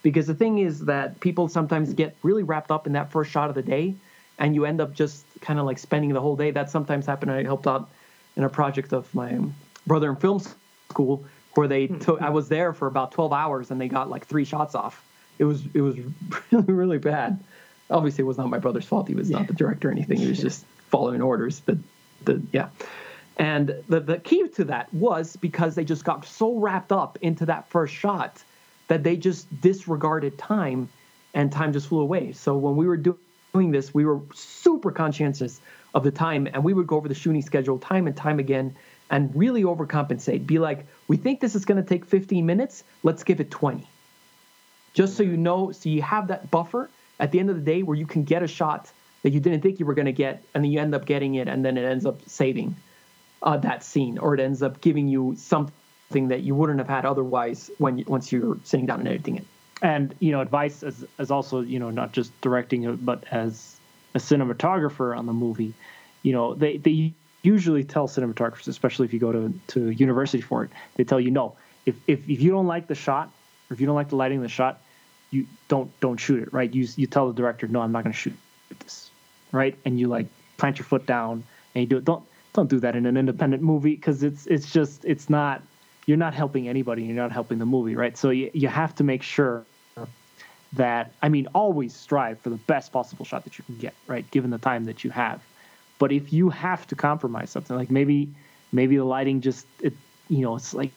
Because 0.03 0.27
the 0.27 0.35
thing 0.35 0.59
is 0.59 0.85
that 0.85 1.19
people 1.21 1.49
sometimes 1.49 1.93
get 1.93 2.17
really 2.23 2.45
wrapped 2.45 2.71
up 2.71 2.87
in 2.87 2.93
that 2.93 3.11
first 3.11 3.31
shot 3.31 3.49
of 3.49 3.55
the 3.55 3.63
day, 3.63 3.95
and 4.39 4.55
you 4.55 4.65
end 4.65 4.81
up 4.81 4.95
just 4.95 5.25
kind 5.41 5.59
of 5.59 5.67
like 5.67 5.79
spending 5.79 6.13
the 6.13 6.21
whole 6.21 6.37
day. 6.37 6.51
That 6.53 6.71
sometimes 6.71 7.07
happened. 7.07 7.33
I 7.33 7.43
helped 7.43 7.67
out 7.67 7.91
in 8.37 8.45
a 8.45 8.49
project 8.49 8.93
of 8.93 9.13
my 9.15 9.39
brother 9.87 10.11
in 10.11 10.17
film 10.17 10.41
school 10.91 11.25
where 11.55 11.67
they 11.67 11.87
hmm. 11.87 11.99
took 11.99 12.23
I 12.23 12.31
was 12.31 12.49
there 12.49 12.73
for 12.73 12.87
about 12.87 13.13
12 13.13 13.33
hours 13.33 13.71
and 13.71 13.81
they 13.81 13.89
got 13.89 14.09
like 14.09 14.27
three 14.27 14.45
shots 14.45 14.75
off. 14.75 15.03
It 15.39 15.45
was 15.45 15.63
it 15.75 15.81
was 15.81 15.97
really 16.53 16.73
really 16.73 16.99
bad. 16.99 17.43
Obviously, 17.91 18.23
it 18.23 18.27
was 18.27 18.39
not 18.39 18.49
my 18.49 18.59
brother's 18.59 18.85
fault. 18.85 19.09
He 19.09 19.15
was 19.15 19.31
yeah. 19.31 19.39
not 19.39 19.49
the 19.49 19.55
director 19.55 19.89
or 19.89 19.93
anything. 19.93 20.19
He 20.19 20.29
was 20.29 20.41
just 20.41 20.65
following 20.91 21.23
orders. 21.23 21.61
but 21.61 21.79
the 22.25 22.43
yeah. 22.53 22.69
And 23.39 23.85
the, 23.89 24.01
the 24.01 24.19
key 24.19 24.49
to 24.49 24.65
that 24.65 24.93
was 24.93 25.37
because 25.37 25.75
they 25.75 25.85
just 25.85 26.05
got 26.05 26.25
so 26.25 26.57
wrapped 26.59 26.91
up 26.91 27.19
into 27.21 27.47
that 27.47 27.69
first 27.71 27.95
shot 27.95 28.43
that 28.89 29.05
they 29.05 29.17
just 29.17 29.61
disregarded 29.61 30.37
time 30.39 30.89
and 31.35 31.53
time 31.53 31.73
just 31.73 31.89
flew 31.89 32.01
away. 32.01 32.33
So 32.33 32.57
when 32.57 32.75
we 32.75 32.87
were 32.87 32.97
doing 32.97 33.71
this, 33.71 33.95
we 33.95 34.05
were 34.05 34.21
super 34.35 34.91
conscientious 34.91 35.61
of 35.95 36.03
the 36.03 36.11
time 36.11 36.49
and 36.53 36.65
we 36.65 36.73
would 36.73 36.87
go 36.87 36.97
over 36.97 37.09
the 37.09 37.15
shooting 37.15 37.43
schedule 37.43 37.79
time 37.79 38.07
and 38.09 38.17
time 38.17 38.41
again 38.41 38.75
and 39.11 39.35
really 39.37 39.63
overcompensate. 39.63 40.47
Be 40.47 40.59
like, 40.59 40.87
we 41.07 41.17
think 41.17 41.41
this 41.41 41.55
is 41.55 41.65
going 41.65 41.81
to 41.81 41.89
take 41.89 42.05
15 42.05 42.45
minutes. 42.45 42.83
Let's 43.05 43.23
give 43.23 43.41
it 43.41 43.51
20. 43.51 43.87
Just 44.95 45.17
so 45.17 45.23
you 45.23 45.37
know, 45.37 45.71
so 45.71 45.89
you 45.89 46.03
have 46.03 46.27
that 46.29 46.51
buffer 46.51 46.91
at 47.21 47.31
the 47.31 47.39
end 47.39 47.51
of 47.51 47.57
the 47.57 47.63
day 47.63 47.83
where 47.85 47.97
you 47.97 48.07
can 48.07 48.25
get 48.25 48.43
a 48.43 48.49
shot 48.49 48.91
that 49.23 49.31
you 49.31 49.41
didn't 49.41 49.61
think 49.61 49.79
you 49.79 49.87
were 49.87 49.95
going 49.95 50.07
to 50.07 50.13
get, 50.13 50.43
and 50.55 50.65
then 50.65 50.71
you 50.71 50.81
end 50.81 50.95
up 50.95 51.05
getting 51.05 51.35
it, 51.35 51.49
and 51.49 51.65
then 51.65 51.77
it 51.77 51.85
ends 51.85 52.07
up 52.07 52.21
saving 52.29 52.75
uh, 53.43 53.57
that 53.59 53.85
scene, 53.85 54.19
or 54.19 54.35
it 54.35 54.41
ends 54.41 54.63
up 54.63 54.81
giving 54.81 55.09
you 55.09 55.35
something 55.39 56.29
that 56.29 56.41
you 56.41 56.55
wouldn't 56.55 56.79
have 56.79 56.89
had 56.89 57.05
otherwise 57.05 57.71
when 57.79 57.99
you, 57.99 58.05
once 58.07 58.33
you're 58.33 58.59
sitting 58.65 58.87
down 58.87 59.01
and 59.01 59.09
editing 59.09 59.37
it. 59.37 59.45
And 59.81 60.15
you 60.19 60.33
know, 60.33 60.41
advice 60.41 60.83
as 60.83 61.05
as 61.19 61.31
also 61.31 61.61
you 61.61 61.79
know 61.79 61.91
not 61.91 62.13
just 62.13 62.39
directing 62.41 62.85
it, 62.85 63.05
but 63.05 63.25
as 63.31 63.79
a 64.15 64.19
cinematographer 64.19 65.17
on 65.17 65.27
the 65.27 65.33
movie. 65.33 65.75
You 66.23 66.33
know, 66.33 66.55
they 66.55 66.79
they 66.79 67.13
usually 67.43 67.85
tell 67.85 68.09
cinematographers, 68.09 68.69
especially 68.69 69.07
if 69.07 69.13
you 69.13 69.21
go 69.21 69.33
to, 69.33 69.55
to 69.69 69.91
university 69.91 70.41
for 70.41 70.65
it, 70.65 70.71
they 70.97 71.05
tell 71.05 71.21
you 71.21 71.31
no. 71.31 71.57
If, 71.87 71.97
if 72.07 72.29
if 72.29 72.41
you 72.41 72.51
don't 72.51 72.67
like 72.67 72.87
the 72.87 72.95
shot, 72.95 73.31
or 73.71 73.75
if 73.75 73.81
you 73.81 73.87
don't 73.87 73.97
like 73.97 74.09
the 74.09 74.17
lighting 74.17 74.39
of 74.39 74.43
the 74.43 74.49
shot, 74.49 74.81
you 75.31 75.47
don't 75.69 75.91
don't 76.01 76.19
shoot 76.19 76.43
it, 76.43 76.53
right? 76.53 76.73
You 76.73 76.89
you 76.97 77.07
tell 77.07 77.29
the 77.29 77.35
director, 77.35 77.69
no, 77.69 77.81
I'm 77.81 77.93
not 77.93 78.05
going 78.05 78.13
to 78.13 78.19
shoot 78.19 78.37
this, 78.81 79.11
right? 79.53 79.77
And 79.85 79.99
you 79.99 80.09
like 80.09 80.27
plant 80.57 80.79
your 80.79 80.87
foot 80.87 81.07
down 81.07 81.45
and 81.75 81.83
you 81.83 81.87
do 81.87 81.97
it. 81.99 82.05
Don't 82.05 82.25
don't 82.53 82.69
do 82.69 82.81
that 82.81 82.97
in 82.97 83.07
an 83.07 83.17
independent 83.17 83.63
movie 83.63 83.95
because 83.95 84.23
it's 84.23 84.47
it's 84.47 84.71
just 84.73 85.05
it's 85.05 85.31
not 85.31 85.63
you're 86.07 86.17
not 86.17 86.33
helping 86.35 86.69
anybody. 86.69 87.05
You're 87.05 87.17
not 87.17 87.33
helping 87.33 87.59
the 87.59 87.67
movie, 87.67 87.95
right? 87.95 88.17
So 88.17 88.31
you 88.31 88.51
you 88.55 88.69
have 88.69 88.95
to 88.97 89.05
make 89.05 89.23
sure 89.23 89.65
that 90.75 91.13
I 91.23 91.29
mean 91.29 91.49
always 91.55 91.95
strive 91.95 92.41
for 92.41 92.51
the 92.51 92.57
best 92.57 92.93
possible 92.93 93.25
shot 93.25 93.45
that 93.45 93.59
you 93.59 93.65
can 93.65 93.77
get, 93.77 93.95
right? 94.07 94.29
Given 94.31 94.51
the 94.51 94.59
time 94.59 94.85
that 94.87 95.05
you 95.05 95.11
have. 95.11 95.43
But 95.99 96.13
if 96.13 96.33
you 96.33 96.51
have 96.51 96.87
to 96.89 96.95
compromise 96.95 97.51
something, 97.51 97.77
like 97.77 97.91
maybe 97.91 98.29
maybe 98.73 98.97
the 98.97 99.05
lighting 99.05 99.41
just 99.41 99.67
it, 99.81 99.95
you 100.29 100.41
know 100.41 100.57
it's 100.57 100.75
like 100.75 100.93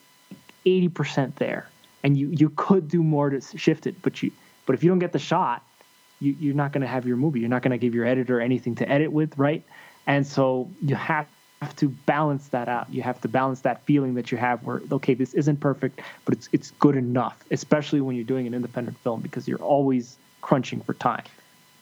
80% 0.65 1.35
there 1.35 1.67
and 2.03 2.17
you 2.17 2.29
you 2.29 2.49
could 2.49 2.87
do 2.87 3.03
more 3.03 3.29
to 3.29 3.41
shift 3.57 3.87
it 3.87 4.01
but 4.01 4.21
you 4.21 4.31
but 4.65 4.73
if 4.73 4.83
you 4.83 4.89
don't 4.89 4.99
get 4.99 5.11
the 5.11 5.19
shot 5.19 5.63
you, 6.19 6.35
you're 6.39 6.55
not 6.55 6.71
going 6.71 6.81
to 6.81 6.87
have 6.87 7.07
your 7.07 7.17
movie 7.17 7.39
you're 7.39 7.49
not 7.49 7.61
going 7.61 7.71
to 7.71 7.77
give 7.77 7.95
your 7.95 8.05
editor 8.05 8.39
anything 8.39 8.75
to 8.75 8.89
edit 8.89 9.11
with 9.11 9.37
right 9.37 9.63
and 10.07 10.25
so 10.25 10.69
you 10.81 10.95
have 10.95 11.27
to 11.77 11.89
balance 11.89 12.47
that 12.49 12.67
out. 12.67 12.91
You 12.91 13.03
have 13.03 13.21
to 13.21 13.27
balance 13.27 13.61
that 13.61 13.83
feeling 13.85 14.15
that 14.15 14.31
you 14.31 14.37
have 14.37 14.63
where 14.63 14.81
okay 14.91 15.13
this 15.13 15.33
isn't 15.33 15.59
perfect 15.59 16.01
but 16.25 16.33
it's 16.33 16.49
it's 16.51 16.71
good 16.71 16.95
enough 16.95 17.43
especially 17.51 18.01
when 18.01 18.15
you're 18.15 18.25
doing 18.25 18.47
an 18.47 18.53
independent 18.53 18.97
film 18.99 19.21
because 19.21 19.47
you're 19.47 19.61
always 19.61 20.17
crunching 20.41 20.81
for 20.81 20.93
time. 20.93 21.23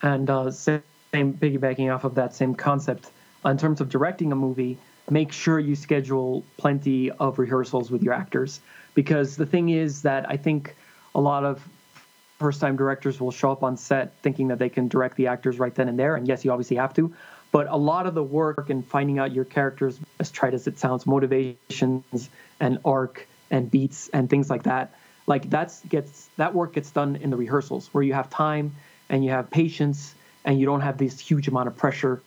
And 0.01 0.29
uh, 0.29 0.51
same 0.51 0.83
piggybacking 1.13 1.93
off 1.93 2.03
of 2.03 2.15
that 2.15 2.35
same 2.35 2.55
concept 2.55 3.11
in 3.45 3.57
terms 3.57 3.79
of 3.81 3.89
directing 3.89 4.31
a 4.31 4.35
movie 4.35 4.77
make 5.09 5.31
sure 5.31 5.59
you 5.59 5.75
schedule 5.75 6.43
plenty 6.57 7.09
of 7.09 7.39
rehearsals 7.39 7.89
with 7.89 8.03
your 8.03 8.13
actors. 8.13 8.59
Because 8.93 9.37
the 9.37 9.45
thing 9.45 9.69
is 9.69 10.03
that 10.03 10.29
I 10.29 10.37
think 10.37 10.75
a 11.15 11.21
lot 11.21 11.43
of 11.43 11.67
first 12.37 12.61
time 12.61 12.77
directors 12.77 13.19
will 13.19 13.31
show 13.31 13.51
up 13.51 13.63
on 13.63 13.75
set 13.75 14.13
thinking 14.21 14.47
that 14.47 14.59
they 14.59 14.69
can 14.69 14.87
direct 14.87 15.15
the 15.17 15.27
actors 15.27 15.59
right 15.59 15.75
then 15.75 15.89
and 15.89 15.99
there 15.99 16.15
and 16.15 16.25
yes 16.25 16.45
you 16.45 16.51
obviously 16.51 16.77
have 16.77 16.93
to 16.93 17.13
but 17.51 17.67
a 17.67 17.77
lot 17.77 18.05
of 18.05 18.13
the 18.13 18.23
work 18.23 18.69
in 18.69 18.83
finding 18.83 19.19
out 19.19 19.33
your 19.33 19.45
characters 19.45 19.99
as 20.19 20.31
trite 20.31 20.53
as 20.53 20.67
it 20.67 20.77
sounds 20.77 21.05
motivations 21.05 22.29
and 22.59 22.79
arc 22.85 23.27
and 23.51 23.71
beats 23.71 24.09
and 24.09 24.29
things 24.29 24.49
like 24.49 24.63
that 24.63 24.93
like 25.27 25.49
that's 25.49 25.81
gets 25.85 26.29
that 26.37 26.53
work 26.53 26.73
gets 26.73 26.91
done 26.91 27.15
in 27.15 27.29
the 27.29 27.37
rehearsals 27.37 27.87
where 27.91 28.03
you 28.03 28.13
have 28.13 28.29
time 28.29 28.75
and 29.09 29.23
you 29.23 29.31
have 29.31 29.49
patience 29.49 30.15
and 30.43 30.59
you 30.59 30.65
don't 30.65 30.81
have 30.81 30.97
this 30.97 31.19
huge 31.19 31.47
amount 31.47 31.67
of 31.67 31.77
pressure 31.77 32.21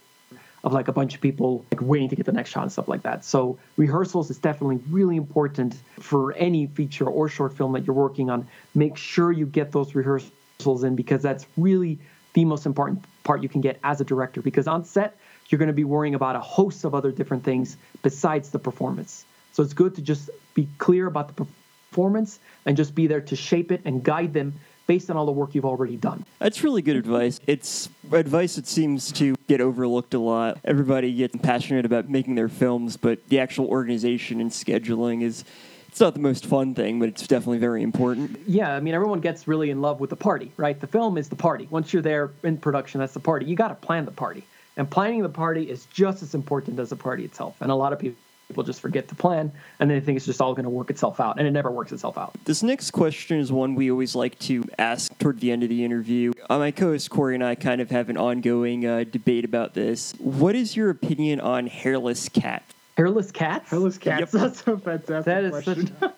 of 0.64 0.72
like 0.72 0.88
a 0.88 0.92
bunch 0.92 1.14
of 1.14 1.20
people 1.20 1.64
like 1.72 1.80
waiting 1.82 2.08
to 2.08 2.16
get 2.16 2.26
the 2.26 2.32
next 2.32 2.50
shot 2.50 2.62
and 2.62 2.70
stuff 2.70 2.86
like 2.86 3.02
that. 3.02 3.24
So 3.24 3.58
rehearsals 3.76 4.30
is 4.30 4.38
definitely 4.38 4.80
really 4.90 5.16
important 5.16 5.74
for 5.98 6.32
any 6.34 6.68
feature 6.68 7.06
or 7.06 7.28
short 7.28 7.56
film 7.56 7.72
that 7.72 7.84
you're 7.84 7.96
working 7.96 8.30
on. 8.30 8.46
Make 8.74 8.96
sure 8.96 9.32
you 9.32 9.46
get 9.46 9.72
those 9.72 9.94
rehearsals 9.94 10.84
in 10.84 10.94
because 10.94 11.22
that's 11.22 11.46
really 11.56 11.98
the 12.34 12.44
most 12.44 12.66
important 12.66 13.04
part 13.24 13.42
you 13.42 13.48
can 13.48 13.60
get 13.60 13.78
as 13.84 14.00
a 14.00 14.04
director 14.04 14.42
because 14.42 14.66
on 14.66 14.84
set 14.84 15.16
you're 15.48 15.58
going 15.58 15.68
to 15.68 15.74
be 15.74 15.84
worrying 15.84 16.14
about 16.14 16.34
a 16.34 16.40
host 16.40 16.84
of 16.84 16.94
other 16.94 17.12
different 17.12 17.44
things 17.44 17.76
besides 18.02 18.50
the 18.50 18.58
performance. 18.58 19.24
So 19.52 19.62
it's 19.62 19.74
good 19.74 19.94
to 19.96 20.02
just 20.02 20.30
be 20.54 20.66
clear 20.78 21.06
about 21.06 21.36
the 21.36 21.46
performance 21.90 22.38
and 22.64 22.76
just 22.76 22.94
be 22.94 23.06
there 23.06 23.20
to 23.20 23.36
shape 23.36 23.70
it 23.70 23.82
and 23.84 24.02
guide 24.02 24.32
them 24.32 24.54
based 24.86 25.10
on 25.10 25.16
all 25.16 25.26
the 25.26 25.32
work 25.32 25.54
you've 25.54 25.64
already 25.64 25.96
done. 25.96 26.24
That's 26.38 26.64
really 26.64 26.82
good 26.82 26.96
advice. 26.96 27.38
It's 27.46 27.88
advice 28.10 28.56
that 28.56 28.66
seems 28.66 29.12
to 29.12 29.36
get 29.46 29.60
overlooked 29.60 30.14
a 30.14 30.18
lot. 30.18 30.58
Everybody 30.64 31.12
gets 31.14 31.36
passionate 31.36 31.84
about 31.84 32.08
making 32.08 32.34
their 32.34 32.48
films, 32.48 32.96
but 32.96 33.28
the 33.28 33.38
actual 33.38 33.66
organization 33.66 34.40
and 34.40 34.50
scheduling 34.50 35.22
is 35.22 35.44
it's 35.92 36.00
not 36.00 36.14
the 36.14 36.20
most 36.20 36.46
fun 36.46 36.74
thing, 36.74 36.98
but 36.98 37.10
it's 37.10 37.26
definitely 37.26 37.58
very 37.58 37.82
important. 37.82 38.40
Yeah, 38.46 38.74
I 38.74 38.80
mean, 38.80 38.94
everyone 38.94 39.20
gets 39.20 39.46
really 39.46 39.68
in 39.68 39.82
love 39.82 40.00
with 40.00 40.08
the 40.08 40.16
party, 40.16 40.50
right? 40.56 40.80
The 40.80 40.86
film 40.86 41.18
is 41.18 41.28
the 41.28 41.36
party. 41.36 41.68
Once 41.70 41.92
you're 41.92 42.00
there 42.00 42.30
in 42.44 42.56
production, 42.56 43.00
that's 43.00 43.12
the 43.12 43.20
party. 43.20 43.44
You 43.44 43.56
got 43.56 43.68
to 43.68 43.74
plan 43.74 44.06
the 44.06 44.10
party. 44.10 44.42
And 44.78 44.90
planning 44.90 45.20
the 45.20 45.28
party 45.28 45.68
is 45.68 45.84
just 45.92 46.22
as 46.22 46.34
important 46.34 46.80
as 46.80 46.88
the 46.88 46.96
party 46.96 47.26
itself. 47.26 47.60
And 47.60 47.70
a 47.70 47.74
lot 47.74 47.92
of 47.92 47.98
people 47.98 48.16
people 48.48 48.64
just 48.64 48.80
forget 48.80 49.08
to 49.08 49.14
plan 49.14 49.50
and 49.80 49.90
they 49.90 49.98
think 49.98 50.16
it's 50.16 50.26
just 50.26 50.42
all 50.42 50.52
going 50.52 50.64
to 50.64 50.70
work 50.70 50.90
itself 50.90 51.20
out 51.20 51.38
and 51.38 51.48
it 51.48 51.52
never 51.52 51.70
works 51.70 51.90
itself 51.90 52.18
out 52.18 52.34
this 52.44 52.62
next 52.62 52.90
question 52.90 53.38
is 53.38 53.50
one 53.50 53.74
we 53.74 53.90
always 53.90 54.14
like 54.14 54.38
to 54.38 54.62
ask 54.78 55.16
toward 55.18 55.40
the 55.40 55.50
end 55.50 55.62
of 55.62 55.70
the 55.70 55.82
interview 55.82 56.30
uh, 56.50 56.58
my 56.58 56.70
co-host 56.70 57.08
corey 57.08 57.34
and 57.34 57.42
i 57.42 57.54
kind 57.54 57.80
of 57.80 57.88
have 57.88 58.10
an 58.10 58.18
ongoing 58.18 58.84
uh, 58.84 59.04
debate 59.10 59.46
about 59.46 59.72
this 59.72 60.12
what 60.18 60.54
is 60.54 60.76
your 60.76 60.90
opinion 60.90 61.40
on 61.40 61.66
hairless 61.66 62.28
cat 62.28 62.62
hairless 62.96 63.30
cats 63.30 63.70
hairless 63.70 63.98
cats 63.98 64.32
yep. 64.32 64.42
that's 64.42 64.60
a 64.66 64.76
fantastic 64.76 65.24
that 65.24 65.44
is 65.44 65.50
question. 65.50 65.96
such 65.98 66.12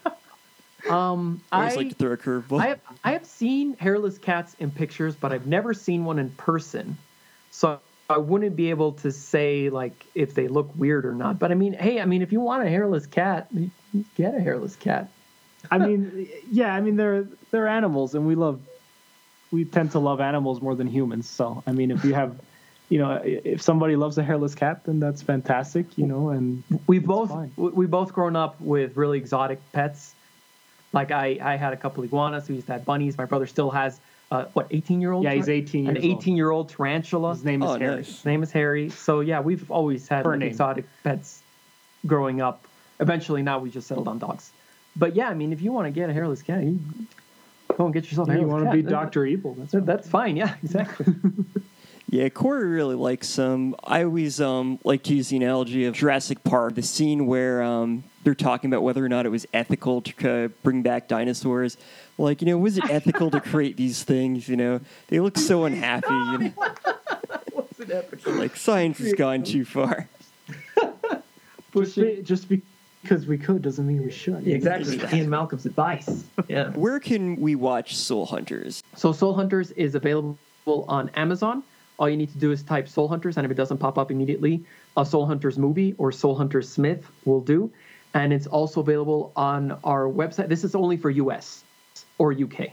um 0.91 1.41
i 1.53 1.61
always 1.61 1.77
like 1.77 1.89
to 1.89 1.95
throw 1.95 2.13
a 2.13 2.17
curveball 2.17 2.61
I 2.61 2.69
have, 2.69 2.81
I 3.05 3.13
have 3.13 3.27
seen 3.27 3.77
hairless 3.79 4.19
cats 4.19 4.55
in 4.59 4.71
pictures 4.71 5.15
but 5.17 5.33
i've 5.33 5.47
never 5.47 5.73
seen 5.73 6.05
one 6.05 6.19
in 6.19 6.31
person 6.31 6.99
so 7.51 7.81
I 8.09 8.19
wouldn't 8.19 8.55
be 8.55 8.71
able 8.71 8.93
to 8.93 9.11
say 9.11 9.71
like 9.71 10.05
if 10.15 10.35
they 10.35 10.49
look 10.49 10.71
weird 10.77 11.07
or 11.07 11.13
not. 11.13 11.39
But 11.39 11.53
I 11.53 11.55
mean, 11.55 11.73
hey, 11.73 12.01
I 12.01 12.05
mean, 12.05 12.21
if 12.21 12.33
you 12.33 12.41
want 12.41 12.67
a 12.67 12.69
hairless 12.69 13.07
cat, 13.07 13.49
get 14.17 14.35
a 14.35 14.41
hairless 14.41 14.77
cat. 14.77 15.09
I 15.71 15.79
mean, 15.79 16.29
yeah, 16.51 16.75
I 16.75 16.81
mean 16.81 16.97
they're 16.97 17.27
they're 17.51 17.69
animals, 17.69 18.15
and 18.15 18.27
we 18.27 18.35
love 18.35 18.61
we 19.51 19.65
tend 19.65 19.93
to 19.93 19.99
love 19.99 20.21
animals 20.21 20.61
more 20.61 20.75
than 20.75 20.87
humans. 20.87 21.29
So 21.29 21.63
I 21.67 21.73
mean, 21.73 21.91
if 21.91 22.05
you 22.05 22.15
have 22.15 22.39
you 22.89 22.99
know, 22.99 23.21
if 23.25 23.63
somebody 23.63 23.97
loves 23.97 24.19
a 24.19 24.23
hairless 24.23 24.55
cat, 24.55 24.85
then 24.85 25.01
that's 25.01 25.23
fantastic, 25.23 25.97
you 25.97 26.07
know. 26.07 26.31
And 26.31 26.63
we 26.87 26.99
both 26.99 27.31
fine. 27.31 27.53
we 27.57 27.87
both 27.87 28.13
grown 28.13 28.37
up 28.37 28.61
with 28.61 28.97
really 28.97 29.19
exotic 29.19 29.59
pets. 29.73 30.15
Like 30.93 31.11
I, 31.11 31.39
I 31.43 31.57
had 31.57 31.73
a 31.73 31.77
couple 31.77 32.05
iguanas. 32.05 32.49
We 32.49 32.57
used 32.57 32.67
to 32.69 32.75
have 32.75 32.85
bunnies. 32.85 33.19
My 33.19 33.25
brother 33.25 33.47
still 33.47 33.71
has 33.71 33.99
uh, 34.31 34.47
what 34.53 34.67
18 34.71 35.01
year 35.01 35.13
old 35.13 35.25
yeah 35.25 35.33
he's 35.33 35.49
18 35.49 35.87
an 35.87 35.99
18 35.99 36.37
year 36.37 36.51
old 36.51 36.69
tarantula 36.69 37.35
his 37.35 37.45
name 37.45 37.63
is 37.63 37.71
oh, 37.71 37.79
harry 37.79 37.97
nice. 37.97 38.07
his 38.07 38.25
name 38.25 38.43
is 38.43 38.51
harry 38.51 38.89
so 38.91 39.21
yeah 39.21 39.41
we've 39.41 39.71
always 39.71 40.09
had 40.09 40.27
like, 40.27 40.43
exotic 40.43 40.87
pets 41.03 41.43
growing 42.07 42.41
up 42.41 42.67
eventually 43.01 43.43
now 43.43 43.59
we 43.59 43.71
just 43.71 43.87
settled 43.87 44.09
on 44.09 44.19
dogs 44.19 44.51
but 44.97 45.15
yeah 45.15 45.29
i 45.29 45.35
mean 45.35 45.53
if 45.53 45.61
you 45.61 45.73
want 45.73 45.87
to 45.87 45.91
get 45.91 46.11
a 46.11 46.13
hairless 46.13 46.43
cat 46.43 46.63
you 46.63 46.81
go 47.77 47.85
and 47.85 47.95
get 47.95 48.05
yourself 48.07 48.29
a 48.29 48.33
yeah, 48.33 48.39
hairless 48.39 48.59
you 48.59 48.65
want 48.65 48.77
to 48.77 48.83
be 48.83 48.83
dr 48.83 49.25
evil 49.25 49.55
that's 49.55 49.85
that's 49.85 50.09
fine 50.09 50.37
yeah 50.37 50.55
exactly 50.63 51.07
Yeah, 52.15 52.29
Corey 52.29 52.69
really 52.69 52.95
likes 52.95 53.35
them. 53.35 53.75
I 53.83 54.05
always 54.05 54.41
um 54.41 54.79
like 54.85 55.03
to 55.03 55.15
use 55.17 55.31
the 55.31 55.37
analogy 55.37 55.85
of 55.85 55.95
Jurassic 55.95 56.45
Park, 56.45 56.77
the 56.77 56.83
scene 56.83 57.27
where 57.27 57.61
um 57.61 58.05
they're 58.23 58.37
talking 58.37 58.71
about 58.71 58.85
whether 58.85 59.05
or 59.05 59.09
not 59.09 59.27
it 59.27 59.31
was 59.31 59.47
ethical 59.53 60.01
to 60.01 60.45
uh, 60.45 60.49
bring 60.63 60.83
back 60.83 61.09
dinosaurs. 61.09 61.77
Like, 62.17 62.41
you 62.41 62.47
know, 62.47 62.57
was 62.57 62.79
it 62.79 62.89
ethical 62.89 63.33
to 63.33 63.41
create 63.41 63.77
these 63.77 64.05
things? 64.05 64.49
You 64.49 64.57
know, 64.57 64.81
they 65.09 65.19
look 65.19 65.37
so 65.37 65.65
unhappy. 65.65 66.07
You 66.07 66.39
know? 66.39 66.53
was 67.53 67.81
it 67.81 67.91
ethical? 67.91 68.35
Like, 68.35 68.55
science 68.55 68.99
has 68.99 69.13
gone 69.15 69.43
too 69.43 69.65
far. 69.65 70.09
just, 71.75 71.97
be, 71.97 72.23
just 72.23 72.47
because 73.03 73.27
we 73.27 73.39
could 73.39 73.61
doesn't 73.61 73.89
mean 73.89 74.05
we 74.05 74.13
should. 74.13 74.45
Yeah, 74.45 74.55
exactly. 74.55 75.01
Ian 75.19 75.29
Malcolm's 75.29 75.67
advice. 75.67 76.25
Yeah. 76.47 76.71
Where 76.71 77.01
can 77.01 77.41
we 77.41 77.57
watch 77.57 77.97
Soul 77.97 78.25
Hunters? 78.25 78.85
So, 78.95 79.11
Soul 79.11 79.35
Hunters 79.35 79.73
is 79.73 79.97
available 79.97 80.39
on 80.67 81.09
Amazon 81.11 81.65
all 81.99 82.09
you 82.09 82.17
need 82.17 82.33
to 82.33 82.39
do 82.39 82.51
is 82.51 82.63
type 82.63 82.89
Soul 82.89 83.09
Hunters, 83.09 83.37
and 83.37 83.45
if 83.45 83.51
it 83.51 83.55
doesn't 83.55 83.79
pop 83.79 83.99
up 83.99 84.11
immediately, 84.11 84.65
a 84.97 85.05
Soul 85.05 85.27
Hunters 85.27 85.59
movie 85.59 85.95
or 85.99 86.11
Soul 86.11 86.35
Hunters 86.35 86.69
Smith 86.69 87.11
will 87.25 87.41
do. 87.41 87.71
And 88.15 88.33
it's 88.33 88.47
also 88.47 88.81
available 88.81 89.33
on 89.35 89.79
our 89.85 90.05
website. 90.05 90.49
This 90.49 90.65
is 90.65 90.75
only 90.75 90.97
for 90.97 91.11
US 91.11 91.65
or 92.19 92.33
UK. 92.33 92.71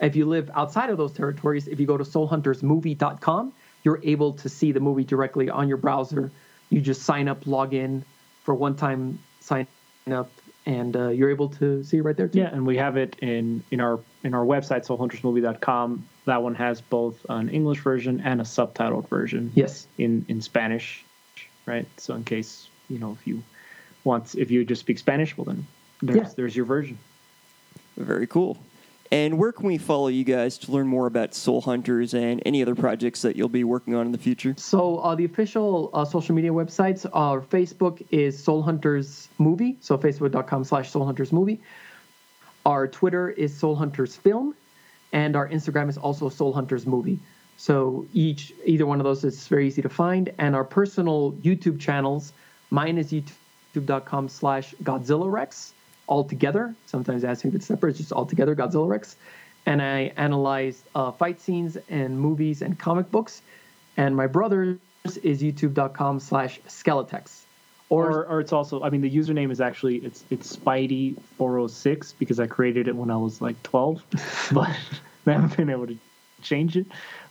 If 0.00 0.16
you 0.16 0.26
live 0.26 0.50
outside 0.54 0.90
of 0.90 0.98
those 0.98 1.12
territories, 1.12 1.68
if 1.68 1.78
you 1.78 1.86
go 1.86 1.96
to 1.96 2.04
soulhuntersmovie.com, 2.04 3.52
you're 3.84 4.00
able 4.02 4.32
to 4.34 4.48
see 4.48 4.72
the 4.72 4.80
movie 4.80 5.04
directly 5.04 5.48
on 5.48 5.68
your 5.68 5.76
browser. 5.76 6.30
You 6.70 6.80
just 6.80 7.02
sign 7.02 7.28
up, 7.28 7.46
log 7.46 7.74
in 7.74 8.04
for 8.42 8.54
one 8.54 8.76
time 8.76 9.18
sign 9.40 9.66
up, 10.10 10.30
and 10.66 10.96
uh, 10.96 11.08
you're 11.08 11.30
able 11.30 11.48
to 11.48 11.82
see 11.82 11.98
it 11.98 12.02
right 12.02 12.16
there 12.16 12.28
too. 12.28 12.38
Yeah, 12.40 12.50
and 12.52 12.66
we 12.66 12.76
have 12.76 12.96
it 12.96 13.16
in 13.20 13.62
in 13.70 13.80
our 13.80 14.00
in 14.22 14.34
our 14.34 14.44
website 14.44 14.86
soulhuntersmovie.com 14.86 16.06
that 16.24 16.42
one 16.42 16.54
has 16.54 16.80
both 16.80 17.24
an 17.28 17.48
English 17.48 17.80
version 17.80 18.20
and 18.20 18.40
a 18.40 18.44
subtitled 18.44 19.08
version. 19.08 19.52
Yes. 19.54 19.86
In 19.98 20.24
in 20.28 20.40
Spanish, 20.40 21.04
right? 21.66 21.86
So 21.96 22.14
in 22.14 22.24
case 22.24 22.68
you 22.88 22.98
know 22.98 23.16
if 23.18 23.26
you 23.26 23.42
want 24.04 24.34
if 24.34 24.50
you 24.50 24.64
just 24.64 24.80
speak 24.80 24.98
Spanish, 24.98 25.36
well 25.36 25.44
then 25.44 25.66
there's 26.00 26.16
yeah. 26.16 26.32
there's 26.36 26.54
your 26.54 26.66
version. 26.66 26.98
Very 27.96 28.26
cool. 28.26 28.58
And 29.12 29.38
where 29.38 29.52
can 29.52 29.66
we 29.66 29.76
follow 29.76 30.08
you 30.08 30.24
guys 30.24 30.56
to 30.56 30.72
learn 30.72 30.88
more 30.88 31.06
about 31.06 31.34
Soul 31.34 31.60
Hunters 31.60 32.14
and 32.14 32.42
any 32.46 32.62
other 32.62 32.74
projects 32.74 33.20
that 33.20 33.36
you'll 33.36 33.50
be 33.50 33.62
working 33.62 33.94
on 33.94 34.06
in 34.06 34.12
the 34.12 34.16
future? 34.16 34.54
So 34.56 35.00
uh, 35.00 35.14
the 35.14 35.26
official 35.26 35.90
uh, 35.92 36.06
social 36.06 36.34
media 36.34 36.50
websites, 36.50 37.04
our 37.12 37.42
Facebook 37.42 38.02
is 38.10 38.42
Soul 38.42 38.62
Hunters 38.62 39.28
Movie, 39.36 39.76
so 39.82 39.98
facebook.com 39.98 40.64
slash 40.64 40.90
Soul 40.90 41.04
Hunters 41.04 41.30
Movie. 41.30 41.60
Our 42.64 42.88
Twitter 42.88 43.28
is 43.28 43.54
Soul 43.54 43.76
Hunters 43.76 44.16
Film, 44.16 44.54
and 45.12 45.36
our 45.36 45.46
Instagram 45.46 45.90
is 45.90 45.98
also 45.98 46.30
Soul 46.30 46.54
Hunters 46.54 46.86
Movie. 46.86 47.18
So 47.58 48.06
each 48.14 48.54
either 48.64 48.86
one 48.86 48.98
of 48.98 49.04
those 49.04 49.24
is 49.24 49.46
very 49.46 49.66
easy 49.66 49.82
to 49.82 49.90
find. 49.90 50.32
And 50.38 50.56
our 50.56 50.64
personal 50.64 51.32
YouTube 51.42 51.78
channels, 51.78 52.32
mine 52.70 52.96
is 52.96 53.12
youtube.com 53.12 54.30
slash 54.30 54.74
Godzilla 54.82 55.30
Rex, 55.30 55.74
all 56.06 56.24
together. 56.24 56.74
Sometimes 56.86 57.24
asking 57.24 57.50
if 57.50 57.54
it's 57.56 57.66
separate, 57.66 57.90
it's 57.90 57.98
just 57.98 58.12
all 58.12 58.26
together, 58.26 58.54
Godzilla 58.54 58.88
Rex. 58.88 59.16
And 59.66 59.80
I 59.80 60.12
analyze 60.16 60.82
uh, 60.94 61.12
fight 61.12 61.40
scenes 61.40 61.78
and 61.88 62.18
movies 62.18 62.62
and 62.62 62.78
comic 62.78 63.10
books. 63.10 63.42
And 63.96 64.16
my 64.16 64.26
brother's 64.26 64.78
is 65.22 65.42
youtube.com 65.42 66.20
slash 66.20 66.60
skeletex. 66.68 67.42
Or, 67.88 68.10
or, 68.10 68.26
or 68.26 68.40
it's 68.40 68.54
also 68.54 68.82
I 68.82 68.88
mean 68.88 69.02
the 69.02 69.14
username 69.14 69.50
is 69.50 69.60
actually 69.60 69.96
it's 69.96 70.24
it's 70.30 70.56
Spidey 70.56 71.20
406 71.36 72.14
because 72.14 72.40
I 72.40 72.46
created 72.46 72.88
it 72.88 72.96
when 72.96 73.10
I 73.10 73.16
was 73.16 73.42
like 73.42 73.62
12, 73.64 74.02
but 74.52 74.70
I 75.26 75.32
haven't 75.32 75.56
been 75.56 75.68
able 75.68 75.86
to 75.86 75.98
change 76.40 76.76
it. 76.76 76.86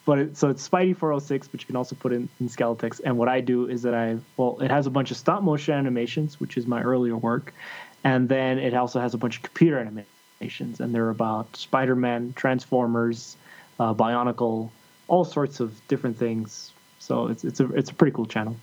But 0.05 0.19
it, 0.19 0.37
so 0.37 0.49
it's 0.49 0.67
Spidey 0.67 0.95
406, 0.95 1.47
but 1.47 1.61
you 1.61 1.67
can 1.67 1.75
also 1.75 1.95
put 1.95 2.11
in, 2.11 2.27
in 2.39 2.47
Skeletex. 2.47 3.01
And 3.03 3.17
what 3.17 3.27
I 3.27 3.39
do 3.39 3.67
is 3.67 3.81
that 3.83 3.93
I 3.93 4.17
well, 4.37 4.59
it 4.61 4.69
has 4.69 4.85
a 4.85 4.91
bunch 4.91 5.09
of 5.09 5.17
stop 5.17 5.41
motion 5.41 5.73
animations, 5.73 6.39
which 6.39 6.57
is 6.57 6.67
my 6.67 6.81
earlier 6.81 7.17
work, 7.17 7.53
and 8.03 8.27
then 8.29 8.57
it 8.59 8.73
also 8.73 8.99
has 8.99 9.13
a 9.13 9.17
bunch 9.17 9.37
of 9.37 9.43
computer 9.43 9.79
animations, 9.79 10.79
and 10.79 10.93
they're 10.93 11.09
about 11.09 11.55
Spider-Man, 11.55 12.33
Transformers, 12.35 13.37
uh, 13.79 13.93
Bionicle, 13.93 14.69
all 15.07 15.25
sorts 15.25 15.59
of 15.59 15.79
different 15.87 16.17
things. 16.17 16.71
So 16.99 17.27
it's 17.27 17.43
it's 17.43 17.59
a 17.59 17.71
it's 17.73 17.89
a 17.89 17.93
pretty 17.93 18.13
cool 18.15 18.25
channel. 18.25 18.55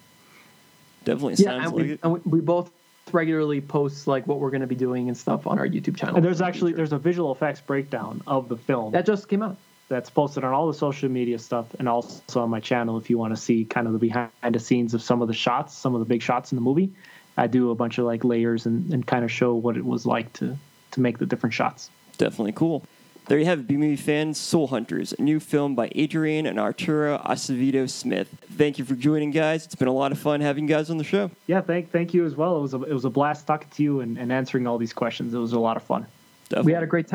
Definitely 1.04 1.34
Yeah, 1.38 1.50
sounds 1.50 1.64
and 1.66 1.72
like 1.74 1.82
we, 1.84 1.92
it. 1.92 2.00
and 2.02 2.12
we, 2.12 2.20
we 2.24 2.40
both 2.40 2.70
regularly 3.12 3.60
post 3.60 4.06
like 4.06 4.26
what 4.26 4.38
we're 4.38 4.50
going 4.50 4.60
to 4.60 4.66
be 4.66 4.74
doing 4.74 5.08
and 5.08 5.16
stuff 5.16 5.46
on 5.46 5.58
our 5.58 5.66
YouTube 5.66 5.96
channel. 5.96 6.16
And 6.16 6.24
there's 6.24 6.40
actually 6.42 6.72
there's 6.72 6.92
a 6.92 6.98
visual 6.98 7.32
effects 7.32 7.60
breakdown 7.60 8.22
of 8.26 8.48
the 8.48 8.56
film 8.56 8.92
that 8.92 9.06
just 9.06 9.28
came 9.28 9.42
out. 9.42 9.56
that's 9.88 10.10
posted 10.10 10.44
on 10.44 10.52
all 10.52 10.66
the 10.66 10.74
social 10.74 11.08
media 11.08 11.38
stuff 11.38 11.66
and 11.78 11.88
also 11.88 12.40
on 12.42 12.50
my 12.50 12.60
channel 12.60 12.98
if 12.98 13.08
you 13.08 13.16
want 13.16 13.34
to 13.34 13.40
see 13.40 13.64
kind 13.64 13.86
of 13.86 13.94
the 13.94 13.98
behind 13.98 14.30
the 14.52 14.58
scenes 14.58 14.92
of 14.92 15.00
some 15.02 15.22
of 15.22 15.28
the 15.28 15.34
shots, 15.34 15.74
some 15.74 15.94
of 15.94 16.00
the 16.00 16.04
big 16.04 16.20
shots 16.22 16.52
in 16.52 16.56
the 16.56 16.62
movie. 16.62 16.92
I 17.38 17.46
do 17.46 17.70
a 17.70 17.74
bunch 17.74 17.98
of 17.98 18.04
like 18.04 18.24
layers 18.24 18.66
and, 18.66 18.92
and 18.92 19.06
kind 19.06 19.24
of 19.24 19.30
show 19.30 19.54
what 19.54 19.76
it 19.76 19.84
was 19.84 20.04
like 20.04 20.32
to 20.34 20.56
to 20.90 21.00
make 21.00 21.18
the 21.18 21.26
different 21.26 21.54
shots. 21.54 21.90
Definitely 22.18 22.52
cool. 22.52 22.84
There 23.28 23.38
you 23.38 23.44
have 23.44 23.60
it, 23.60 23.66
B 23.66 23.76
movie 23.76 23.96
fans. 23.96 24.38
Soul 24.38 24.68
Hunters, 24.68 25.12
a 25.12 25.22
new 25.22 25.38
film 25.38 25.74
by 25.74 25.90
Adrian 25.94 26.46
and 26.46 26.58
Arturo 26.58 27.18
Acevedo 27.18 27.88
Smith. 27.88 28.28
Thank 28.56 28.78
you 28.78 28.86
for 28.86 28.94
joining, 28.94 29.30
guys. 29.30 29.66
It's 29.66 29.74
been 29.74 29.86
a 29.86 29.92
lot 29.92 30.12
of 30.12 30.18
fun 30.18 30.40
having 30.40 30.66
you 30.66 30.74
guys 30.74 30.88
on 30.88 30.96
the 30.96 31.04
show. 31.04 31.30
Yeah, 31.46 31.60
thank 31.60 31.90
thank 31.90 32.12
you 32.12 32.24
as 32.24 32.34
well. 32.34 32.56
It 32.56 32.62
was 32.62 32.74
a, 32.74 32.82
it 32.82 32.92
was 32.92 33.04
a 33.04 33.10
blast 33.10 33.46
talking 33.46 33.68
to 33.70 33.82
you 33.82 34.00
and, 34.00 34.18
and 34.18 34.32
answering 34.32 34.66
all 34.66 34.78
these 34.78 34.92
questions. 34.92 35.32
It 35.32 35.38
was 35.38 35.52
a 35.52 35.60
lot 35.60 35.76
of 35.76 35.82
fun. 35.82 36.06
Definitely. 36.48 36.70
We 36.70 36.72
had 36.72 36.82
a 36.82 36.86
great 36.86 37.08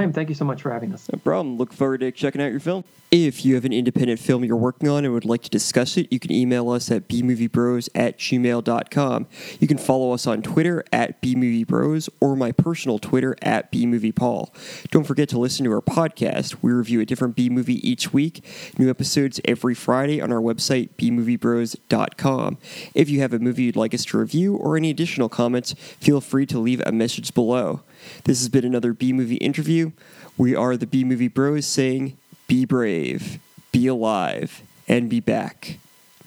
time. 0.00 0.12
Thank 0.12 0.28
you 0.28 0.34
so 0.34 0.44
much 0.44 0.62
for 0.62 0.70
having 0.70 0.92
us. 0.92 1.08
No 1.12 1.18
problem. 1.18 1.56
Look 1.56 1.72
forward 1.72 2.00
to 2.00 2.10
checking 2.10 2.40
out 2.40 2.50
your 2.50 2.60
film. 2.60 2.84
If 3.10 3.44
you 3.44 3.56
have 3.56 3.64
an 3.64 3.72
independent 3.72 4.20
film 4.20 4.44
you're 4.44 4.56
working 4.56 4.88
on 4.88 5.04
and 5.04 5.12
would 5.12 5.24
like 5.24 5.42
to 5.42 5.50
discuss 5.50 5.96
it, 5.96 6.06
you 6.12 6.20
can 6.20 6.30
email 6.30 6.70
us 6.70 6.92
at 6.92 7.08
bmoviebros 7.08 7.88
at 7.92 8.18
gmail.com. 8.18 9.26
You 9.58 9.66
can 9.66 9.78
follow 9.78 10.12
us 10.12 10.28
on 10.28 10.42
Twitter 10.42 10.84
at 10.92 11.20
bmoviebros 11.20 12.08
or 12.20 12.36
my 12.36 12.52
personal 12.52 13.00
Twitter 13.00 13.34
at 13.42 13.72
bmoviepaul. 13.72 14.50
Don't 14.90 15.04
forget 15.04 15.28
to 15.30 15.40
listen 15.40 15.64
to 15.64 15.72
our 15.72 15.80
podcast. 15.80 16.58
We 16.62 16.70
review 16.70 17.00
a 17.00 17.04
different 17.04 17.34
B 17.34 17.50
movie 17.50 17.86
each 17.88 18.12
week. 18.12 18.44
New 18.78 18.88
episodes 18.88 19.40
every 19.44 19.74
Friday 19.74 20.20
on 20.20 20.32
our 20.32 20.40
website, 20.40 20.90
bmoviebros.com. 20.96 22.58
If 22.94 23.10
you 23.10 23.20
have 23.20 23.32
a 23.32 23.40
movie 23.40 23.64
you'd 23.64 23.76
like 23.76 23.92
us 23.92 24.04
to 24.06 24.18
review 24.18 24.54
or 24.54 24.76
any 24.76 24.90
additional 24.90 25.28
comments, 25.28 25.72
feel 25.72 26.20
free 26.20 26.46
to 26.46 26.60
leave 26.60 26.80
a 26.86 26.92
message 26.92 27.34
below. 27.34 27.82
This 28.24 28.40
has 28.40 28.48
been 28.48 28.64
another 28.64 28.92
B 28.92 29.12
movie 29.12 29.36
interview. 29.36 29.92
We 30.36 30.54
are 30.54 30.76
the 30.76 30.86
B 30.86 31.04
movie 31.04 31.28
bros 31.28 31.66
saying, 31.66 32.16
be 32.46 32.64
brave, 32.64 33.38
be 33.72 33.86
alive, 33.86 34.62
and 34.88 35.08
be 35.08 35.20
back 35.20 35.78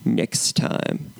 next 0.05 0.55
time. 0.55 1.13